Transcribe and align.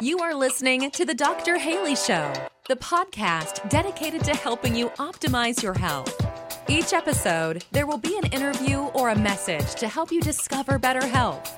You 0.00 0.20
are 0.20 0.32
listening 0.32 0.92
to 0.92 1.04
The 1.04 1.14
Dr. 1.14 1.58
Haley 1.58 1.96
Show, 1.96 2.32
the 2.68 2.76
podcast 2.76 3.68
dedicated 3.68 4.22
to 4.24 4.36
helping 4.36 4.76
you 4.76 4.90
optimize 4.90 5.60
your 5.60 5.74
health. 5.74 6.14
Each 6.68 6.92
episode, 6.92 7.64
there 7.72 7.84
will 7.84 7.98
be 7.98 8.16
an 8.16 8.30
interview 8.32 8.78
or 8.78 9.08
a 9.08 9.18
message 9.18 9.74
to 9.74 9.88
help 9.88 10.12
you 10.12 10.20
discover 10.20 10.78
better 10.78 11.04
health. 11.04 11.52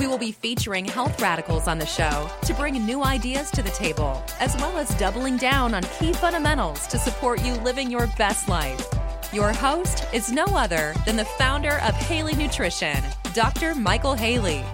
We 0.00 0.08
will 0.08 0.18
be 0.18 0.32
featuring 0.32 0.84
health 0.84 1.22
radicals 1.22 1.68
on 1.68 1.78
the 1.78 1.86
show 1.86 2.28
to 2.42 2.54
bring 2.54 2.84
new 2.84 3.04
ideas 3.04 3.52
to 3.52 3.62
the 3.62 3.70
table, 3.70 4.20
as 4.40 4.56
well 4.56 4.76
as 4.78 4.88
doubling 4.96 5.36
down 5.36 5.72
on 5.72 5.84
key 6.00 6.12
fundamentals 6.12 6.88
to 6.88 6.98
support 6.98 7.44
you 7.44 7.54
living 7.60 7.88
your 7.88 8.08
best 8.18 8.48
life. 8.48 8.84
Your 9.32 9.52
host 9.52 10.04
is 10.12 10.32
no 10.32 10.44
other 10.46 10.92
than 11.04 11.14
the 11.14 11.24
founder 11.24 11.78
of 11.82 11.94
Haley 11.94 12.34
Nutrition, 12.34 13.00
Dr. 13.32 13.76
Michael 13.76 14.14
Haley. 14.14 14.64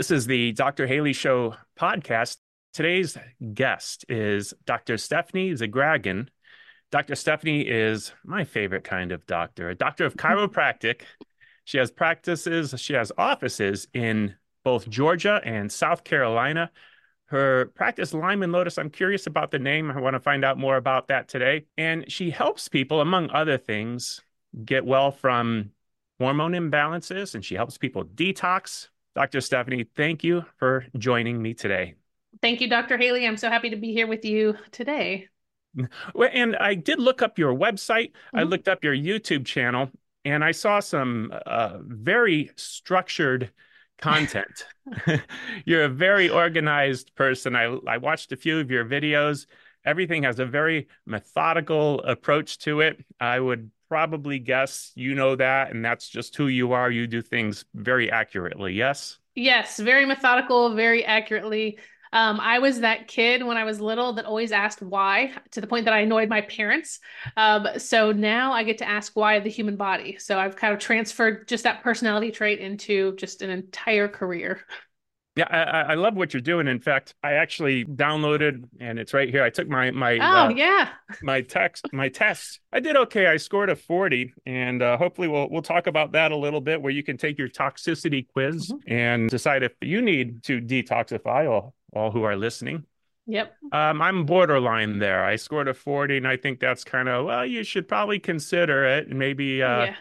This 0.00 0.10
is 0.10 0.24
the 0.24 0.52
Dr. 0.52 0.86
Haley 0.86 1.12
Show 1.12 1.56
podcast. 1.78 2.38
Today's 2.72 3.18
guest 3.52 4.06
is 4.08 4.54
Dr. 4.64 4.96
Stephanie 4.96 5.52
Zgraggen. 5.52 6.28
Dr. 6.90 7.14
Stephanie 7.14 7.68
is 7.68 8.10
my 8.24 8.44
favorite 8.44 8.82
kind 8.82 9.12
of 9.12 9.26
doctor, 9.26 9.68
a 9.68 9.74
doctor 9.74 10.06
of 10.06 10.14
chiropractic. 10.16 11.02
She 11.66 11.76
has 11.76 11.90
practices, 11.90 12.72
she 12.78 12.94
has 12.94 13.12
offices 13.18 13.88
in 13.92 14.36
both 14.64 14.88
Georgia 14.88 15.38
and 15.44 15.70
South 15.70 16.02
Carolina. 16.02 16.70
Her 17.26 17.66
practice, 17.74 18.14
Lime 18.14 18.42
and 18.42 18.52
Lotus, 18.52 18.78
I'm 18.78 18.88
curious 18.88 19.26
about 19.26 19.50
the 19.50 19.58
name. 19.58 19.90
I 19.90 20.00
want 20.00 20.14
to 20.14 20.20
find 20.20 20.46
out 20.46 20.56
more 20.56 20.78
about 20.78 21.08
that 21.08 21.28
today. 21.28 21.66
And 21.76 22.10
she 22.10 22.30
helps 22.30 22.68
people, 22.68 23.02
among 23.02 23.28
other 23.32 23.58
things, 23.58 24.22
get 24.64 24.86
well 24.86 25.10
from 25.10 25.72
hormone 26.18 26.52
imbalances 26.52 27.34
and 27.34 27.44
she 27.44 27.54
helps 27.54 27.76
people 27.76 28.06
detox, 28.06 28.88
Dr. 29.14 29.40
Stephanie, 29.40 29.84
thank 29.96 30.22
you 30.22 30.44
for 30.56 30.86
joining 30.96 31.40
me 31.42 31.54
today. 31.54 31.94
Thank 32.42 32.60
you, 32.60 32.68
Dr. 32.68 32.96
Haley. 32.96 33.26
I'm 33.26 33.36
so 33.36 33.48
happy 33.48 33.70
to 33.70 33.76
be 33.76 33.92
here 33.92 34.06
with 34.06 34.24
you 34.24 34.56
today. 34.70 35.28
And 36.32 36.56
I 36.56 36.74
did 36.74 36.98
look 36.98 37.22
up 37.22 37.38
your 37.38 37.54
website. 37.54 38.12
Mm-hmm. 38.12 38.38
I 38.38 38.42
looked 38.44 38.68
up 38.68 38.84
your 38.84 38.94
YouTube 38.94 39.44
channel, 39.44 39.90
and 40.24 40.44
I 40.44 40.52
saw 40.52 40.80
some 40.80 41.32
uh, 41.46 41.78
very 41.80 42.50
structured 42.56 43.52
content. 43.98 44.66
You're 45.64 45.84
a 45.84 45.88
very 45.88 46.28
organized 46.28 47.14
person. 47.14 47.54
I 47.54 47.64
I 47.86 47.98
watched 47.98 48.32
a 48.32 48.36
few 48.36 48.58
of 48.58 48.70
your 48.70 48.84
videos. 48.84 49.46
Everything 49.84 50.24
has 50.24 50.38
a 50.38 50.46
very 50.46 50.88
methodical 51.06 52.00
approach 52.02 52.58
to 52.60 52.80
it. 52.80 53.04
I 53.18 53.40
would 53.40 53.70
probably 53.90 54.38
guess 54.38 54.92
you 54.94 55.16
know 55.16 55.34
that, 55.34 55.72
and 55.72 55.84
that's 55.84 56.08
just 56.08 56.36
who 56.36 56.46
you 56.46 56.72
are. 56.72 56.90
You 56.90 57.06
do 57.08 57.20
things 57.20 57.64
very 57.74 58.10
accurately. 58.10 58.72
Yes. 58.72 59.18
Yes, 59.34 59.78
very 59.78 60.06
methodical, 60.06 60.74
very 60.74 61.04
accurately. 61.04 61.78
Um, 62.12 62.40
I 62.40 62.58
was 62.60 62.80
that 62.80 63.08
kid 63.08 63.44
when 63.44 63.56
I 63.56 63.64
was 63.64 63.80
little 63.80 64.12
that 64.14 64.24
always 64.24 64.52
asked 64.52 64.80
why 64.82 65.32
to 65.52 65.60
the 65.60 65.66
point 65.66 65.84
that 65.84 65.94
I 65.94 66.00
annoyed 66.00 66.28
my 66.28 66.40
parents. 66.40 66.98
Um, 67.36 67.66
so 67.78 68.12
now 68.12 68.52
I 68.52 68.64
get 68.64 68.78
to 68.78 68.88
ask 68.88 69.14
why 69.14 69.38
the 69.38 69.50
human 69.50 69.76
body. 69.76 70.18
So 70.18 70.38
I've 70.38 70.56
kind 70.56 70.72
of 70.72 70.80
transferred 70.80 71.46
just 71.46 71.64
that 71.64 71.82
personality 71.82 72.30
trait 72.30 72.58
into 72.58 73.14
just 73.16 73.42
an 73.42 73.50
entire 73.50 74.08
career. 74.08 74.60
Yeah, 75.40 75.46
I, 75.48 75.92
I, 75.92 75.94
love 75.94 76.16
what 76.16 76.34
you're 76.34 76.42
doing. 76.42 76.68
In 76.68 76.80
fact, 76.80 77.14
I 77.22 77.32
actually 77.32 77.86
downloaded, 77.86 78.68
and 78.78 78.98
it's 78.98 79.14
right 79.14 79.30
here. 79.30 79.42
I 79.42 79.48
took 79.48 79.68
my 79.68 79.90
my 79.90 80.18
oh 80.18 80.46
uh, 80.46 80.48
yeah 80.50 80.90
my 81.22 81.40
text 81.40 81.86
my 81.94 82.10
test. 82.10 82.60
I 82.74 82.80
did 82.80 82.94
okay. 82.94 83.26
I 83.26 83.38
scored 83.38 83.70
a 83.70 83.76
40, 83.76 84.34
and 84.44 84.82
uh, 84.82 84.98
hopefully 84.98 85.28
we'll 85.28 85.48
we'll 85.48 85.62
talk 85.62 85.86
about 85.86 86.12
that 86.12 86.30
a 86.30 86.36
little 86.36 86.60
bit, 86.60 86.82
where 86.82 86.92
you 86.92 87.02
can 87.02 87.16
take 87.16 87.38
your 87.38 87.48
toxicity 87.48 88.26
quiz 88.28 88.70
mm-hmm. 88.70 88.92
and 88.92 89.30
decide 89.30 89.62
if 89.62 89.72
you 89.80 90.02
need 90.02 90.42
to 90.42 90.60
detoxify. 90.60 91.50
All 91.50 91.74
all 91.94 92.10
who 92.10 92.22
are 92.22 92.36
listening. 92.36 92.84
Yep. 93.26 93.56
Um, 93.72 94.02
I'm 94.02 94.26
borderline 94.26 94.98
there. 94.98 95.24
I 95.24 95.36
scored 95.36 95.68
a 95.68 95.74
40, 95.74 96.18
and 96.18 96.28
I 96.28 96.36
think 96.36 96.60
that's 96.60 96.84
kind 96.84 97.08
of 97.08 97.24
well. 97.24 97.46
You 97.46 97.64
should 97.64 97.88
probably 97.88 98.18
consider 98.18 98.84
it. 98.84 99.08
Maybe 99.08 99.62
uh, 99.62 99.84
yeah. 99.84 99.94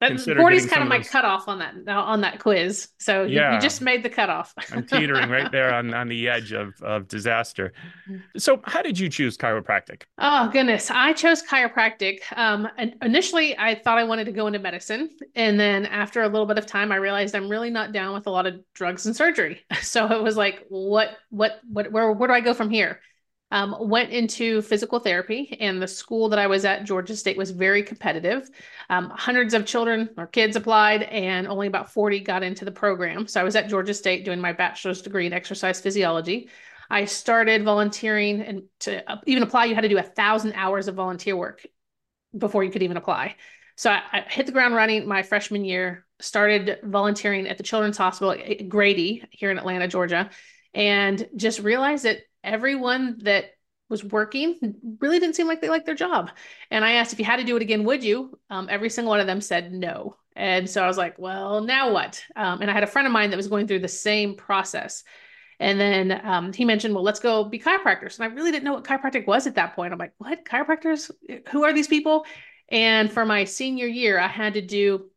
That 0.00 0.18
40 0.18 0.56
is 0.56 0.66
kind 0.66 0.82
of 0.82 0.88
my 0.88 0.98
those... 0.98 1.10
cutoff 1.10 1.46
on 1.46 1.58
that 1.58 1.86
on 1.88 2.22
that 2.22 2.38
quiz. 2.38 2.88
So 2.98 3.24
you, 3.24 3.36
yeah. 3.36 3.54
you 3.54 3.60
just 3.60 3.82
made 3.82 4.02
the 4.02 4.08
cutoff. 4.08 4.54
I'm 4.72 4.86
teetering 4.86 5.28
right 5.28 5.52
there 5.52 5.74
on, 5.74 5.92
on 5.92 6.08
the 6.08 6.26
edge 6.28 6.52
of, 6.52 6.80
of 6.80 7.06
disaster. 7.06 7.74
So 8.38 8.60
how 8.64 8.80
did 8.80 8.98
you 8.98 9.10
choose 9.10 9.36
chiropractic? 9.36 10.02
Oh 10.16 10.48
goodness. 10.48 10.90
I 10.90 11.12
chose 11.12 11.42
chiropractic. 11.42 12.20
Um, 12.34 12.66
initially 13.02 13.58
I 13.58 13.74
thought 13.74 13.98
I 13.98 14.04
wanted 14.04 14.24
to 14.24 14.32
go 14.32 14.46
into 14.46 14.58
medicine. 14.58 15.10
And 15.34 15.60
then 15.60 15.84
after 15.84 16.22
a 16.22 16.28
little 16.28 16.46
bit 16.46 16.56
of 16.56 16.64
time, 16.64 16.92
I 16.92 16.96
realized 16.96 17.34
I'm 17.34 17.50
really 17.50 17.70
not 17.70 17.92
down 17.92 18.14
with 18.14 18.26
a 18.26 18.30
lot 18.30 18.46
of 18.46 18.54
drugs 18.74 19.06
and 19.06 19.14
surgery. 19.14 19.60
So 19.82 20.06
it 20.12 20.22
was 20.22 20.36
like, 20.36 20.66
what, 20.68 21.16
what, 21.30 21.60
what, 21.68 21.90
where, 21.90 22.12
where 22.12 22.28
do 22.28 22.34
I 22.34 22.40
go 22.40 22.54
from 22.54 22.70
here? 22.70 23.00
Um, 23.50 23.74
went 23.80 24.10
into 24.10 24.62
physical 24.62 25.00
therapy, 25.00 25.56
and 25.60 25.82
the 25.82 25.88
school 25.88 26.28
that 26.28 26.38
I 26.38 26.46
was 26.46 26.64
at, 26.64 26.84
Georgia 26.84 27.16
State, 27.16 27.36
was 27.36 27.50
very 27.50 27.82
competitive. 27.82 28.48
Um, 28.88 29.10
hundreds 29.10 29.54
of 29.54 29.66
children 29.66 30.10
or 30.16 30.26
kids 30.26 30.56
applied, 30.56 31.02
and 31.04 31.48
only 31.48 31.66
about 31.66 31.92
40 31.92 32.20
got 32.20 32.42
into 32.42 32.64
the 32.64 32.70
program. 32.70 33.26
So 33.26 33.40
I 33.40 33.44
was 33.44 33.56
at 33.56 33.68
Georgia 33.68 33.94
State 33.94 34.24
doing 34.24 34.40
my 34.40 34.52
bachelor's 34.52 35.02
degree 35.02 35.26
in 35.26 35.32
exercise 35.32 35.80
physiology. 35.80 36.48
I 36.88 37.04
started 37.04 37.64
volunteering, 37.64 38.40
and 38.40 38.62
to 38.80 39.02
even 39.26 39.42
apply, 39.42 39.66
you 39.66 39.74
had 39.74 39.82
to 39.82 39.88
do 39.88 39.98
a 39.98 40.02
thousand 40.02 40.52
hours 40.54 40.88
of 40.88 40.94
volunteer 40.94 41.36
work 41.36 41.64
before 42.36 42.62
you 42.62 42.70
could 42.70 42.82
even 42.82 42.96
apply. 42.96 43.36
So 43.76 43.90
I, 43.90 44.02
I 44.12 44.20
hit 44.28 44.46
the 44.46 44.52
ground 44.52 44.74
running 44.74 45.08
my 45.08 45.22
freshman 45.22 45.64
year, 45.64 46.04
started 46.20 46.78
volunteering 46.84 47.48
at 47.48 47.56
the 47.56 47.64
Children's 47.64 47.96
Hospital 47.96 48.32
at 48.32 48.68
Grady 48.68 49.24
here 49.30 49.50
in 49.50 49.58
Atlanta, 49.58 49.88
Georgia, 49.88 50.30
and 50.74 51.28
just 51.34 51.60
realized 51.60 52.04
that 52.04 52.18
everyone 52.42 53.18
that 53.22 53.52
was 53.88 54.04
working 54.04 54.56
really 55.00 55.18
didn't 55.18 55.34
seem 55.34 55.48
like 55.48 55.60
they 55.60 55.68
liked 55.68 55.86
their 55.86 55.94
job. 55.94 56.30
And 56.70 56.84
I 56.84 56.92
asked 56.92 57.12
if 57.12 57.18
you 57.18 57.24
had 57.24 57.38
to 57.38 57.44
do 57.44 57.56
it 57.56 57.62
again, 57.62 57.84
would 57.84 58.04
you? 58.04 58.38
Um, 58.48 58.68
every 58.70 58.88
single 58.88 59.10
one 59.10 59.20
of 59.20 59.26
them 59.26 59.40
said 59.40 59.72
no. 59.72 60.16
And 60.36 60.70
so 60.70 60.82
I 60.82 60.86
was 60.86 60.96
like, 60.96 61.18
well, 61.18 61.60
now 61.60 61.92
what? 61.92 62.22
Um, 62.36 62.62
and 62.62 62.70
I 62.70 62.74
had 62.74 62.84
a 62.84 62.86
friend 62.86 63.06
of 63.06 63.12
mine 63.12 63.30
that 63.30 63.36
was 63.36 63.48
going 63.48 63.66
through 63.66 63.80
the 63.80 63.88
same 63.88 64.36
process. 64.36 65.02
And 65.58 65.78
then 65.78 66.20
um, 66.24 66.52
he 66.52 66.64
mentioned, 66.64 66.94
well, 66.94 67.04
let's 67.04 67.20
go 67.20 67.44
be 67.44 67.58
chiropractors. 67.58 68.18
And 68.18 68.30
I 68.30 68.34
really 68.34 68.52
didn't 68.52 68.64
know 68.64 68.74
what 68.74 68.84
chiropractic 68.84 69.26
was 69.26 69.46
at 69.46 69.56
that 69.56 69.74
point. 69.74 69.92
I'm 69.92 69.98
like, 69.98 70.14
what? 70.18 70.44
Chiropractors? 70.44 71.10
Who 71.50 71.64
are 71.64 71.72
these 71.72 71.88
people? 71.88 72.24
And 72.70 73.12
for 73.12 73.26
my 73.26 73.44
senior 73.44 73.86
year, 73.86 74.18
I 74.18 74.28
had 74.28 74.54
to 74.54 74.62
do 74.62 75.10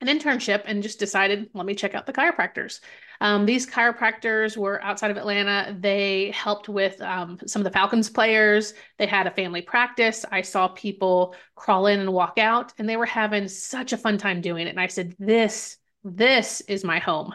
an 0.00 0.08
internship 0.08 0.62
and 0.64 0.82
just 0.82 0.98
decided, 0.98 1.50
let 1.54 1.66
me 1.66 1.74
check 1.74 1.94
out 1.94 2.06
the 2.06 2.12
chiropractors. 2.12 2.80
Um, 3.22 3.46
these 3.46 3.64
chiropractors 3.68 4.56
were 4.56 4.82
outside 4.82 5.12
of 5.12 5.16
Atlanta. 5.16 5.76
They 5.78 6.32
helped 6.32 6.68
with 6.68 7.00
um, 7.00 7.38
some 7.46 7.60
of 7.60 7.64
the 7.64 7.70
Falcons 7.70 8.10
players. 8.10 8.74
They 8.98 9.06
had 9.06 9.28
a 9.28 9.30
family 9.30 9.62
practice. 9.62 10.24
I 10.32 10.42
saw 10.42 10.66
people 10.66 11.36
crawl 11.54 11.86
in 11.86 12.00
and 12.00 12.12
walk 12.12 12.38
out, 12.38 12.72
and 12.78 12.88
they 12.88 12.96
were 12.96 13.06
having 13.06 13.46
such 13.46 13.92
a 13.92 13.96
fun 13.96 14.18
time 14.18 14.40
doing 14.40 14.66
it. 14.66 14.70
And 14.70 14.80
I 14.80 14.88
said, 14.88 15.14
This, 15.20 15.76
this 16.02 16.62
is 16.62 16.82
my 16.82 16.98
home. 16.98 17.32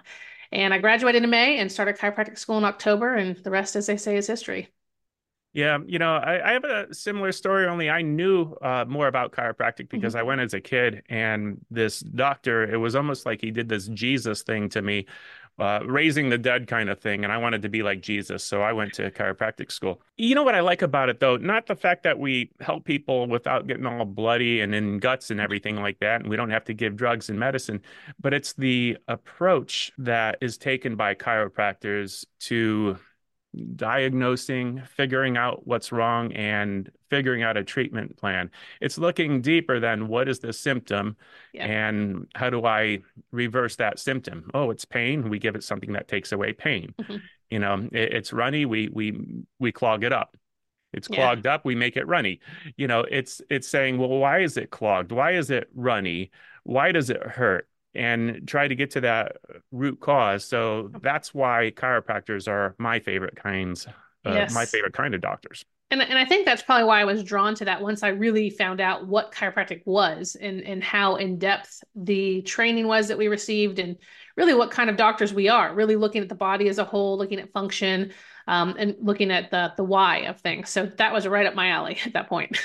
And 0.52 0.74
I 0.74 0.80
graduated 0.80 1.24
in 1.24 1.30
May 1.30 1.58
and 1.60 1.72
started 1.72 1.96
chiropractic 1.96 2.38
school 2.38 2.58
in 2.58 2.66
October, 2.66 3.16
and 3.16 3.38
the 3.38 3.50
rest, 3.50 3.78
as 3.78 3.88
they 3.88 3.96
say, 3.96 4.18
is 4.18 4.28
history. 4.28 4.68
Yeah, 5.54 5.80
you 5.88 5.98
know, 5.98 6.18
I, 6.18 6.50
I, 6.50 6.54
have 6.54 6.66
a 6.66 6.94
similar 6.94 7.32
story. 7.32 7.66
Only 7.66 7.90
I 7.90 8.04
knew 8.04 8.54
uh, 8.62 8.86
more 8.88 9.08
about 9.08 9.32
chiropractic 9.32 9.90
because 9.90 10.14
mm-hmm. 10.14 10.20
I 10.20 10.24
went 10.24 10.42
as 10.42 10.54
a 10.54 10.62
kid, 10.62 11.02
and 11.10 11.66
this 11.72 12.02
doctor. 12.02 12.64
It 12.64 12.78
was 12.78 12.96
almost 12.96 13.26
like 13.26 13.42
he 13.42 13.50
did 13.50 13.68
this 13.68 13.88
Jesus 13.88 14.44
thing 14.44 14.70
to 14.70 14.82
me, 14.84 15.08
uh, 15.60 15.80
raising 15.86 16.30
the 16.30 16.38
dead 16.38 16.68
kind 16.68 16.90
of 16.90 17.00
thing. 17.00 17.24
And 17.24 17.34
I 17.34 17.38
wanted 17.38 17.62
to 17.64 17.70
be 17.70 17.84
like 17.84 18.02
Jesus. 18.02 18.44
So 18.44 18.62
I 18.62 18.74
went 18.74 18.94
to 18.94 19.10
chiropractic 19.12 19.72
school. 19.72 20.02
You 20.18 20.36
know 20.36 20.44
what 20.44 20.56
I 20.56 20.60
like 20.60 20.82
about 20.82 21.10
it, 21.10 21.20
though? 21.20 21.38
Not 21.38 21.68
the 21.68 21.76
fact 21.76 22.04
that 22.04 22.20
we 22.20 22.52
help 22.60 22.86
people 22.86 23.28
without 23.28 23.68
getting 23.68 23.86
all 23.86 24.06
bloody 24.06 24.62
and 24.62 24.74
in 24.76 25.00
guts 25.00 25.32
and 25.32 25.40
everything 25.40 25.78
like 25.78 26.00
that. 26.00 26.22
And 26.22 26.30
we 26.30 26.36
don't 26.36 26.52
have 26.52 26.66
to 26.66 26.74
give 26.74 26.96
drugs 26.96 27.30
and 27.30 27.40
medicine, 27.40 27.82
but 28.22 28.34
it's 28.34 28.54
the 28.54 28.98
approach 29.08 29.92
that 29.98 30.38
is 30.42 30.58
taken 30.58 30.96
by 30.96 31.16
chiropractors 31.16 32.26
to 32.40 32.98
diagnosing, 33.76 34.82
figuring 34.96 35.38
out 35.38 35.66
what's 35.68 35.92
wrong, 35.92 36.32
and 36.34 36.92
figuring 37.10 37.44
out 37.44 37.58
a 37.58 37.64
treatment 37.64 38.18
plan. 38.18 38.52
It's 38.82 38.98
looking 38.98 39.42
deeper 39.42 39.80
than 39.80 40.08
what 40.08 40.28
is 40.28 40.40
the 40.40 40.54
symptom 40.54 41.16
yeah. 41.54 41.66
and 41.66 42.28
how 42.36 42.50
do 42.50 42.66
I 42.66 43.00
reverse 43.32 43.76
that 43.78 44.00
symptom? 44.00 44.50
Oh, 44.54 44.72
it's 44.72 44.86
pain. 44.86 45.30
We 45.30 45.40
give 45.40 45.56
it 45.56 45.64
something 45.64 45.94
that 45.94 46.08
takes 46.08 46.32
away 46.32 46.54
pain. 46.54 46.94
Mm-hmm. 47.00 47.18
You 47.50 47.60
know, 47.60 47.90
it, 47.92 48.14
it's 48.14 48.34
runny. 48.34 48.66
We 48.66 48.90
we 48.90 49.20
we 49.60 49.72
clog 49.72 50.04
it 50.04 50.14
up. 50.14 50.36
It's 50.94 51.08
clogged 51.08 51.46
yeah. 51.46 51.56
up. 51.56 51.66
We 51.66 51.76
make 51.76 51.98
it 51.98 52.08
runny. 52.08 52.40
You 52.76 52.88
know, 52.88 53.02
it's 53.02 53.42
it's 53.50 53.68
saying, 53.68 53.98
well, 53.98 54.10
why 54.10 54.40
is 54.40 54.58
it 54.58 54.72
clogged? 54.72 55.12
Why 55.12 55.34
is 55.34 55.52
it 55.52 55.70
runny? 55.76 56.32
Why 56.64 56.92
does 56.92 57.10
it 57.10 57.22
hurt? 57.22 57.68
And 57.96 58.48
try 58.48 58.68
to 58.68 58.76
get 58.76 58.92
to 58.92 59.02
that 59.02 59.38
root 59.72 60.00
cause. 60.00 60.46
So 60.46 60.92
that's 61.02 61.34
why 61.34 61.72
chiropractors 61.76 62.48
are 62.48 62.76
my 62.78 63.00
favorite 63.00 63.36
kinds, 63.36 63.88
uh, 64.26 64.32
yes. 64.32 64.54
my 64.54 64.66
favorite 64.66 64.94
kind 64.94 65.16
of 65.16 65.22
doctors. 65.22 65.66
And, 65.90 66.02
and 66.02 66.20
I 66.20 66.26
think 66.26 66.46
that's 66.46 66.62
probably 66.62 66.84
why 66.84 67.00
I 67.00 67.06
was 67.06 67.24
drawn 67.24 67.56
to 67.56 67.66
that 67.66 67.82
once 67.82 68.04
I 68.04 68.10
really 68.10 68.50
found 68.50 68.82
out 68.82 69.08
what 69.08 69.32
chiropractic 69.32 69.84
was 69.86 70.36
and, 70.40 70.62
and 70.62 70.84
how 70.84 71.16
in 71.16 71.40
depth 71.40 71.82
the 71.96 72.42
training 72.42 72.88
was 72.88 73.08
that 73.08 73.18
we 73.18 73.30
received 73.30 73.80
and 73.80 73.96
really 74.36 74.54
what 74.54 74.70
kind 74.70 74.90
of 74.90 74.98
doctors 74.98 75.34
we 75.34 75.48
are, 75.48 75.74
really 75.74 75.96
looking 75.96 76.22
at 76.22 76.28
the 76.28 76.36
body 76.36 76.68
as 76.68 76.78
a 76.78 76.84
whole, 76.84 77.18
looking 77.18 77.40
at 77.40 77.54
function, 77.54 78.12
um, 78.48 78.76
and 78.78 78.96
looking 79.00 79.32
at 79.32 79.50
the 79.50 79.74
the 79.78 79.84
why 79.84 80.20
of 80.20 80.40
things. 80.42 80.70
So 80.70 80.86
that 80.98 81.14
was 81.14 81.26
right 81.26 81.46
up 81.46 81.56
my 81.56 81.70
alley 81.70 81.98
at 82.06 82.14
that 82.14 82.28
point. 82.28 82.58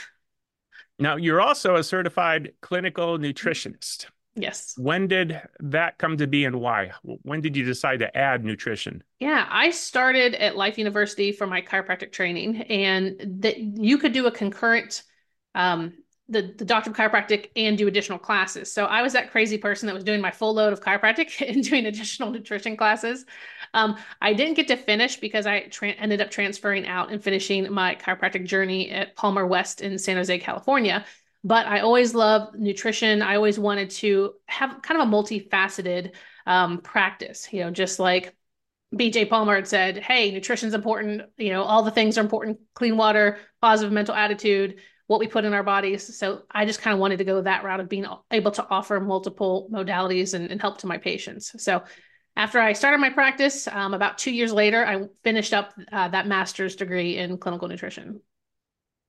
Now, 0.98 1.16
you're 1.16 1.40
also 1.40 1.76
a 1.76 1.82
certified 1.82 2.52
clinical 2.60 3.18
nutritionist. 3.18 4.06
Yes. 4.34 4.74
When 4.78 5.08
did 5.08 5.40
that 5.60 5.98
come 5.98 6.16
to 6.16 6.26
be 6.26 6.44
and 6.44 6.60
why? 6.60 6.92
When 7.02 7.40
did 7.40 7.56
you 7.56 7.64
decide 7.64 7.98
to 7.98 8.16
add 8.16 8.44
nutrition? 8.44 9.02
Yeah, 9.18 9.46
I 9.50 9.70
started 9.70 10.34
at 10.34 10.56
Life 10.56 10.78
University 10.78 11.32
for 11.32 11.46
my 11.46 11.60
chiropractic 11.60 12.12
training, 12.12 12.62
and 12.62 13.42
that 13.42 13.58
you 13.58 13.98
could 13.98 14.12
do 14.12 14.26
a 14.26 14.30
concurrent 14.30 15.02
um, 15.54 15.92
the, 16.32 16.54
the 16.56 16.64
doctor 16.64 16.90
of 16.90 16.96
chiropractic 16.96 17.50
and 17.56 17.76
do 17.76 17.86
additional 17.88 18.18
classes. 18.18 18.72
So 18.72 18.86
I 18.86 19.02
was 19.02 19.12
that 19.12 19.30
crazy 19.30 19.58
person 19.58 19.86
that 19.86 19.94
was 19.94 20.04
doing 20.04 20.20
my 20.20 20.30
full 20.30 20.54
load 20.54 20.72
of 20.72 20.80
chiropractic 20.80 21.46
and 21.48 21.62
doing 21.62 21.86
additional 21.86 22.30
nutrition 22.30 22.76
classes. 22.76 23.26
Um, 23.74 23.96
I 24.20 24.32
didn't 24.32 24.54
get 24.54 24.68
to 24.68 24.76
finish 24.76 25.16
because 25.16 25.46
I 25.46 25.62
tra- 25.64 25.90
ended 25.90 26.20
up 26.20 26.30
transferring 26.30 26.86
out 26.86 27.12
and 27.12 27.22
finishing 27.22 27.70
my 27.72 27.96
chiropractic 27.96 28.46
journey 28.46 28.90
at 28.90 29.14
Palmer 29.14 29.46
West 29.46 29.82
in 29.82 29.98
San 29.98 30.16
Jose, 30.16 30.38
California. 30.38 31.04
But 31.44 31.66
I 31.66 31.80
always 31.80 32.14
loved 32.14 32.58
nutrition. 32.58 33.20
I 33.22 33.36
always 33.36 33.58
wanted 33.58 33.90
to 33.90 34.34
have 34.46 34.80
kind 34.82 35.00
of 35.00 35.08
a 35.08 35.10
multifaceted 35.10 36.12
um, 36.46 36.78
practice, 36.78 37.48
you 37.52 37.60
know, 37.60 37.70
just 37.70 37.98
like 37.98 38.34
BJ 38.94 39.28
Palmer 39.28 39.56
had 39.56 39.66
said, 39.66 39.98
hey, 39.98 40.30
nutrition's 40.30 40.74
important. 40.74 41.22
You 41.36 41.50
know, 41.50 41.62
all 41.62 41.82
the 41.82 41.90
things 41.90 42.18
are 42.18 42.20
important 42.20 42.60
clean 42.74 42.96
water, 42.96 43.38
positive 43.60 43.92
mental 43.92 44.14
attitude, 44.14 44.80
what 45.06 45.18
we 45.18 45.26
put 45.26 45.44
in 45.44 45.54
our 45.54 45.62
bodies. 45.62 46.16
So 46.16 46.42
I 46.50 46.64
just 46.64 46.80
kind 46.80 46.94
of 46.94 47.00
wanted 47.00 47.18
to 47.18 47.24
go 47.24 47.42
that 47.42 47.64
route 47.64 47.80
of 47.80 47.88
being 47.88 48.06
able 48.30 48.50
to 48.52 48.66
offer 48.68 49.00
multiple 49.00 49.68
modalities 49.72 50.34
and, 50.34 50.50
and 50.50 50.60
help 50.60 50.78
to 50.78 50.86
my 50.86 50.98
patients. 50.98 51.54
So 51.62 51.82
after 52.36 52.58
I 52.60 52.72
started 52.72 52.98
my 52.98 53.10
practice, 53.10 53.68
um, 53.68 53.94
about 53.94 54.18
two 54.18 54.32
years 54.32 54.52
later, 54.52 54.86
I 54.86 55.02
finished 55.22 55.52
up 55.52 55.74
uh, 55.90 56.08
that 56.08 56.26
master's 56.26 56.76
degree 56.76 57.18
in 57.18 57.36
clinical 57.36 57.68
nutrition. 57.68 58.20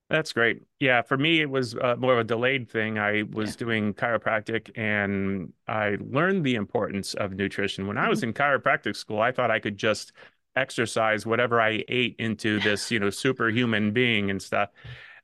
That's 0.09 0.33
great. 0.33 0.61
Yeah, 0.79 1.01
for 1.01 1.17
me, 1.17 1.41
it 1.41 1.50
was 1.50 1.75
uh, 1.75 1.95
more 1.97 2.13
of 2.13 2.19
a 2.19 2.23
delayed 2.23 2.69
thing. 2.69 3.00
I 3.00 3.23
was 3.23 3.51
yeah. 3.51 3.57
doing 3.57 3.94
chiropractic 3.94 4.69
and 4.77 5.53
I 5.67 5.97
learned 6.00 6.45
the 6.45 6.55
importance 6.55 7.13
of 7.13 7.33
nutrition. 7.33 7.88
When 7.88 7.95
mm-hmm. 7.95 8.05
I 8.05 8.09
was 8.09 8.19
mm-hmm. 8.19 8.29
in 8.29 8.33
chiropractic 8.33 8.95
school, 8.95 9.21
I 9.21 9.31
thought 9.31 9.50
I 9.50 9.59
could 9.59 9.77
just 9.77 10.11
exercise 10.55 11.25
whatever 11.25 11.59
I 11.59 11.83
ate 11.88 12.15
into 12.19 12.59
this, 12.59 12.91
you 12.91 13.00
know, 13.00 13.09
superhuman 13.09 13.91
being 13.91 14.29
and 14.29 14.41
stuff. 14.41 14.69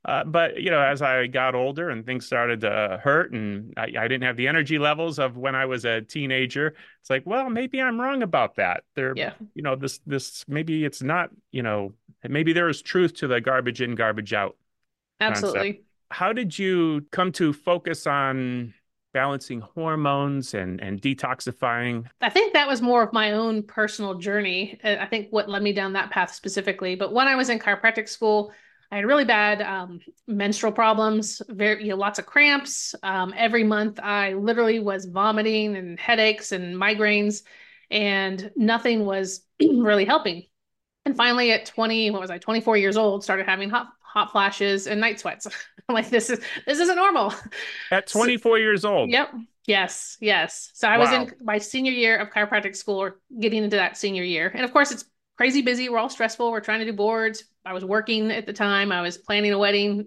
Uh, 0.05 0.23
but 0.23 0.61
you 0.61 0.71
know, 0.71 0.81
as 0.81 1.01
I 1.01 1.27
got 1.27 1.55
older 1.55 1.89
and 1.89 2.05
things 2.05 2.25
started 2.25 2.61
to 2.61 3.01
hurt, 3.03 3.33
and 3.33 3.73
I, 3.75 3.83
I, 3.99 4.07
didn't 4.07 4.23
have 4.23 4.37
the 4.37 4.47
energy 4.47 4.79
levels 4.79 5.19
of 5.19 5.35
when 5.35 5.55
I 5.55 5.65
was 5.65 5.83
a 5.83 6.01
teenager, 6.01 6.73
it's 7.01 7.09
like, 7.09 7.23
well, 7.25 7.49
maybe 7.49 7.81
I'm 7.81 7.99
wrong 7.99 8.23
about 8.23 8.55
that. 8.55 8.83
There, 8.95 9.13
yeah. 9.17 9.33
you 9.55 9.61
know, 9.61 9.75
this 9.75 9.99
this 10.07 10.45
maybe 10.47 10.85
it's 10.85 11.01
not, 11.01 11.31
you 11.51 11.63
know, 11.63 11.93
maybe 12.27 12.53
there 12.53 12.69
is 12.69 12.81
truth 12.81 13.15
to 13.15 13.27
the 13.27 13.41
garbage 13.41 13.81
in, 13.81 13.95
garbage 13.95 14.33
out. 14.33 14.55
Absolutely. 15.19 15.74
Concept. 15.74 15.86
How 16.12 16.33
did 16.33 16.57
you 16.57 17.06
come 17.12 17.31
to 17.33 17.54
focus 17.54 18.07
on 18.07 18.74
balancing 19.13 19.62
hormones 19.62 20.54
and 20.54 20.81
and 20.81 21.01
detoxifying? 21.01 22.06
I 22.21 22.30
think 22.30 22.54
that 22.54 22.68
was 22.68 22.81
more 22.81 23.04
of 23.04 23.13
my 23.13 23.33
own 23.33 23.63
personal 23.63 24.16
journey. 24.16 24.80
I 24.83 25.06
think 25.06 25.27
what 25.30 25.50
led 25.50 25.62
me 25.62 25.74
down 25.74 25.94
that 25.94 26.10
path 26.12 26.33
specifically. 26.33 26.95
But 26.95 27.13
when 27.13 27.27
I 27.27 27.36
was 27.36 27.50
in 27.50 27.60
chiropractic 27.60 28.10
school 28.10 28.51
I 28.92 28.95
had 28.95 29.06
really 29.06 29.25
bad 29.25 29.62
um, 29.62 30.00
menstrual 30.27 30.71
problems, 30.71 31.42
very 31.50 31.83
you 31.83 31.89
know, 31.89 31.95
lots 31.95 32.18
of 32.18 32.25
cramps. 32.25 32.95
Um, 33.04 33.33
every 33.38 33.63
month, 33.63 34.00
I 34.01 34.33
literally 34.33 34.80
was 34.80 35.06
vomiting 35.06 35.75
and 35.75 36.00
headaches 36.00 36.51
and 36.51 36.75
migraines, 36.75 37.44
and 37.92 38.51
nothing 38.56 39.06
was 39.06 39.42
really 39.60 40.06
helping. 40.06 40.44
And 41.06 41.16
finally, 41.16 41.51
at 41.51 41.68
20, 41.68 42.12
what 42.12 42.21
was 42.21 42.31
I, 42.31 42.39
24 42.39 42.77
years 42.77 42.98
old, 42.98 43.24
started 43.24 43.45
having 43.45 43.69
hot 43.69 43.89
hot 44.11 44.31
flashes 44.31 44.88
and 44.88 45.00
night 45.00 45.19
sweats. 45.19 45.47
I'm 45.89 45.95
like, 45.95 46.09
this 46.09 46.29
is 46.29 46.39
this 46.65 46.79
isn't 46.79 46.95
normal. 46.95 47.33
At 47.91 48.07
24 48.07 48.51
so, 48.51 48.56
years 48.56 48.85
old. 48.85 49.09
Yep. 49.09 49.33
Yes. 49.65 50.17
Yes. 50.19 50.71
So 50.73 50.88
I 50.88 50.97
wow. 50.97 51.03
was 51.03 51.11
in 51.11 51.45
my 51.45 51.57
senior 51.57 51.91
year 51.91 52.17
of 52.17 52.29
chiropractic 52.29 52.75
school, 52.75 53.01
or 53.01 53.19
getting 53.39 53.63
into 53.63 53.77
that 53.77 53.97
senior 53.97 54.23
year, 54.23 54.51
and 54.53 54.63
of 54.63 54.73
course, 54.73 54.91
it's 54.91 55.06
crazy 55.38 55.61
busy. 55.61 55.88
We're 55.88 56.00
all 56.00 56.09
stressful. 56.09 56.51
We're 56.51 56.59
trying 56.59 56.79
to 56.79 56.85
do 56.85 56.94
boards. 56.94 57.45
I 57.65 57.73
was 57.73 57.85
working 57.85 58.29
at 58.31 58.45
the 58.45 58.53
time. 58.53 58.91
I 58.91 59.01
was 59.01 59.17
planning 59.17 59.53
a 59.53 59.57
wedding, 59.57 60.06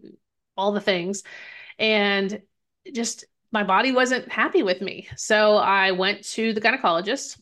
all 0.57 0.73
the 0.73 0.81
things. 0.81 1.23
And 1.79 2.43
just 2.93 3.25
my 3.51 3.63
body 3.63 3.93
wasn't 3.93 4.31
happy 4.31 4.63
with 4.63 4.83
me. 4.83 5.09
So 5.17 5.57
I 5.57 5.93
went 5.93 6.25
to 6.33 6.53
the 6.53 6.61
gynecologist 6.61 7.41